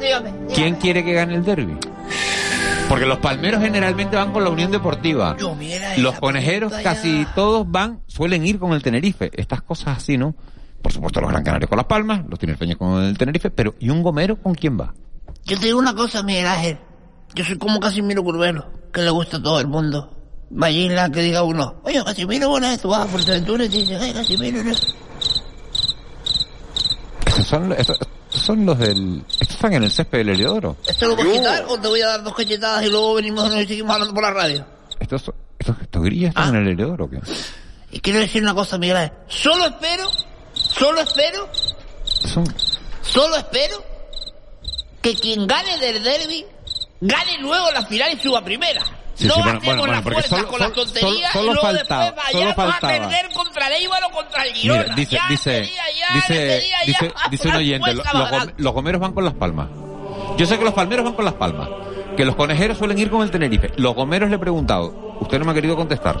Dígame. 0.00 0.32
¿quién 0.54 0.76
quiere 0.76 1.04
que 1.04 1.12
gane 1.12 1.34
el 1.34 1.44
derby? 1.44 1.76
Porque 2.88 3.06
los 3.06 3.18
palmeros 3.18 3.60
generalmente 3.62 4.16
van 4.16 4.32
con 4.32 4.42
la 4.42 4.50
Unión 4.50 4.70
Deportiva. 4.72 5.36
Yo, 5.38 5.54
Los 5.98 6.18
conejeros 6.18 6.72
casi 6.82 7.26
todos 7.34 7.70
van, 7.70 8.02
suelen 8.06 8.44
ir 8.46 8.58
con 8.58 8.72
el 8.72 8.82
Tenerife. 8.82 9.30
Estas 9.34 9.62
cosas 9.62 9.98
así, 9.98 10.16
¿no? 10.18 10.34
Por 10.82 10.92
supuesto 10.92 11.20
los 11.20 11.30
Gran 11.30 11.44
Canarios 11.44 11.68
con 11.68 11.76
Las 11.76 11.86
Palmas, 11.86 12.22
los 12.28 12.38
tinerfeños 12.38 12.78
con 12.78 13.02
el 13.04 13.16
Tenerife, 13.18 13.50
pero 13.50 13.74
¿y 13.78 13.90
un 13.90 14.02
gomero 14.02 14.36
con 14.42 14.54
quién 14.54 14.80
va? 14.80 14.92
Yo 15.44 15.58
te 15.58 15.66
digo 15.66 15.78
una 15.78 15.94
cosa, 15.94 16.22
Miguel 16.22 16.46
Ángel. 16.46 16.78
Yo 17.34 17.44
soy 17.44 17.58
como 17.58 17.78
Casimiro 17.78 18.24
Curvelo, 18.24 18.66
que 18.92 19.02
le 19.02 19.10
gusta 19.10 19.36
a 19.36 19.42
todo 19.42 19.60
el 19.60 19.68
mundo. 19.68 20.16
Imagina 20.50 21.10
que 21.10 21.20
diga 21.20 21.42
uno, 21.44 21.80
oye, 21.84 22.02
Casimiro, 22.04 22.48
buena 22.48 22.70
vez, 22.70 22.80
tú 22.80 22.88
vas 22.88 23.02
a 23.02 23.06
Fuerteventura 23.06 23.64
y 23.64 23.68
te 23.68 23.76
dicen, 23.78 23.98
ay, 24.00 24.12
Casimiro, 24.12 24.64
no. 24.64 24.72
Estos 27.26 27.46
son, 27.46 27.72
estos, 27.72 27.98
estos 28.00 28.42
son 28.42 28.66
los 28.66 28.78
del... 28.78 29.24
Estos 29.28 29.50
están 29.50 29.74
en 29.74 29.84
el 29.84 29.90
césped 29.90 30.18
del 30.18 30.30
Heliodoro. 30.30 30.76
¿Esto 30.86 31.06
lo 31.06 31.16
vas 31.16 31.26
a 31.26 31.32
quitar 31.32 31.64
o 31.68 31.78
te 31.78 31.86
voy 31.86 32.02
a 32.02 32.08
dar 32.08 32.24
dos 32.24 32.34
cachetadas 32.34 32.84
y 32.84 32.88
luego 32.88 33.14
venimos 33.14 33.54
y 33.54 33.66
seguimos 33.66 33.92
hablando 33.92 34.12
por 34.12 34.24
la 34.24 34.32
radio? 34.32 34.66
Estos, 34.98 35.30
estos, 35.58 35.76
estos 35.80 36.02
grillos 36.02 36.30
están 36.30 36.56
en 36.56 36.62
el 36.62 36.68
Heliodoro, 36.68 37.04
¿o 37.04 37.10
¿qué? 37.10 37.20
Y 37.92 38.00
quiero 38.00 38.18
decir 38.18 38.42
una 38.42 38.54
cosa, 38.54 38.76
Miguel 38.76 38.96
Ángel. 38.96 39.16
Solo 39.28 39.66
espero, 39.66 40.10
solo 40.52 41.00
espero, 41.00 41.48
Son... 42.04 42.44
solo 43.02 43.36
espero 43.36 43.84
que 45.00 45.14
quien 45.14 45.46
gane 45.46 45.78
del 45.78 46.02
derby 46.02 46.44
gane 47.00 47.38
luego 47.40 47.70
la 47.70 47.86
final 47.86 48.12
y 48.12 48.20
suba 48.20 48.44
primera. 48.44 48.82
Sí, 49.20 49.26
no 49.28 49.34
sí, 49.34 49.40
bueno, 49.42 49.60
bueno, 49.82 50.02
porque 50.02 50.22
solo- 50.22 50.48
con 50.48 50.60
las 50.60 50.72
tonterías 50.72 51.32
solo 51.32 51.44
y 51.44 51.46
luego 51.54 51.60
faltaba, 51.62 52.04
después 52.06 52.26
solo 52.32 52.54
faltaba. 52.54 52.94
a 52.94 52.98
perder 53.08 53.32
contra 53.32 53.66
el 53.68 53.72
Eibar 53.74 54.04
o 54.04 54.10
contra 54.10 54.42
el 54.44 54.52
Girona. 54.54 54.82
Mira, 54.82 54.94
dice, 54.94 55.16
Ya 55.16 55.26
dice, 55.28 55.70
ya 55.98 56.14
dice, 56.14 56.62
dice, 56.86 57.12
dice 57.30 57.48
un 57.48 57.54
oyente, 57.56 57.94
los 58.56 58.72
gomeros 58.74 59.00
van 59.00 59.12
con 59.12 59.24
las 59.24 59.34
palmas. 59.34 59.68
Yo 60.36 60.46
sé 60.46 60.58
que 60.58 60.64
los 60.64 60.74
palmeros 60.74 61.04
van 61.04 61.14
con 61.14 61.24
las 61.24 61.34
palmas, 61.34 61.68
que 62.16 62.24
los 62.24 62.34
conejeros 62.34 62.78
suelen 62.78 62.98
ir 62.98 63.10
con 63.10 63.22
el 63.22 63.30
Tenerife. 63.30 63.70
Los 63.76 63.94
gomeros 63.94 64.30
le 64.30 64.36
he 64.36 64.38
preguntado, 64.38 65.16
usted 65.20 65.38
no 65.38 65.44
me 65.44 65.50
ha 65.52 65.54
querido 65.54 65.76
contestar. 65.76 66.18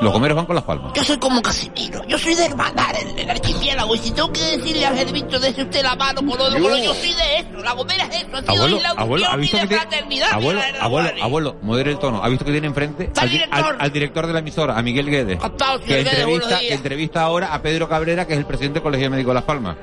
Los 0.00 0.12
gomeros 0.12 0.34
van 0.36 0.46
con 0.46 0.54
las 0.54 0.64
palmas. 0.64 0.92
Yo 0.94 1.04
soy 1.04 1.18
como 1.18 1.42
Casimiro, 1.42 2.02
yo 2.08 2.18
soy 2.18 2.34
de 2.34 2.46
hermanar 2.46 2.94
el, 2.96 3.18
el 3.18 3.30
archipiélago 3.30 3.94
y 3.94 3.98
si 3.98 4.10
tengo 4.12 4.32
que 4.32 4.40
decirle 4.56 4.86
a 4.86 4.94
Gervito 4.94 5.38
de 5.38 5.50
usted 5.50 5.82
la 5.82 5.94
mano 5.94 6.20
con 6.20 6.30
otro, 6.30 6.46
otro, 6.46 6.76
yo 6.78 6.94
soy 6.94 7.12
de 7.12 7.36
eso, 7.38 7.62
la 7.62 7.72
gomera 7.72 8.04
es 8.06 8.16
eso, 8.22 8.28
ha 8.36 8.40
sido 8.40 8.52
Abuelo, 8.54 8.76
isla 8.78 8.94
de 8.94 9.00
abuelo, 9.02 9.26
¿ha 9.28 9.36
visto 9.36 9.56
de 9.56 9.62
que 9.62 9.68
tiene- 9.68 9.82
fraternidad. 9.82 10.28
Abuelo, 10.32 10.60
abuelo, 10.80 11.10
abuelo, 11.22 11.56
modere 11.62 11.90
el 11.90 11.98
tono. 11.98 12.22
¿Ha 12.24 12.28
visto 12.28 12.44
que 12.44 12.52
tiene 12.52 12.66
enfrente 12.66 13.10
al, 13.16 13.28
director. 13.30 13.64
al- 13.74 13.76
al 13.80 13.92
director 13.92 14.26
de 14.26 14.32
la 14.32 14.38
emisora, 14.38 14.78
a 14.78 14.82
Miguel 14.82 15.10
Guedes? 15.10 15.38
Captado, 15.38 15.80
Que 15.80 16.00
entrevista, 16.00 16.58
que 16.60 16.72
entrevista 16.74 17.22
ahora 17.22 17.52
a 17.54 17.60
Pedro 17.60 17.88
Cabrera, 17.88 18.26
que 18.26 18.32
es 18.32 18.38
el 18.38 18.46
presidente 18.46 18.74
del 18.74 18.82
Colegio 18.82 19.10
Médico 19.10 19.30
de 19.30 19.34
Las 19.34 19.44
Palmas. 19.44 19.76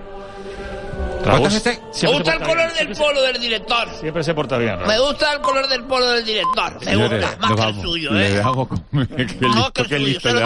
¿Cuántas 1.31 1.53
veces- 1.63 1.79
Me 2.03 2.11
gusta 2.11 2.33
el 2.33 2.39
color 2.41 2.73
del 2.73 2.95
polo 2.95 3.21
del 3.21 3.39
director. 3.41 3.87
Siempre 3.99 4.23
se 4.23 4.33
porta 4.33 4.57
bien. 4.57 4.75
Raúl. 4.77 4.87
Me 4.87 4.99
gusta 4.99 5.33
el 5.33 5.41
color 5.41 5.67
del 5.67 5.83
polo 5.83 6.11
del 6.11 6.25
director. 6.25 6.73
Me 6.79 6.85
Señores, 6.85 7.21
gusta, 7.21 7.37
más 7.47 7.55
que 7.55 7.69
el 7.69 7.81
suyo, 7.81 8.11
Le 8.13 8.27
¿eh? 8.37 8.41
No, 8.43 8.67
listo, 9.47 9.73
que 9.73 9.81
el 9.81 9.87
qué 9.87 9.95
suyo, 9.95 9.97
listo. 10.07 10.21
se 10.21 10.27
lo 10.29 10.33
le 10.33 10.35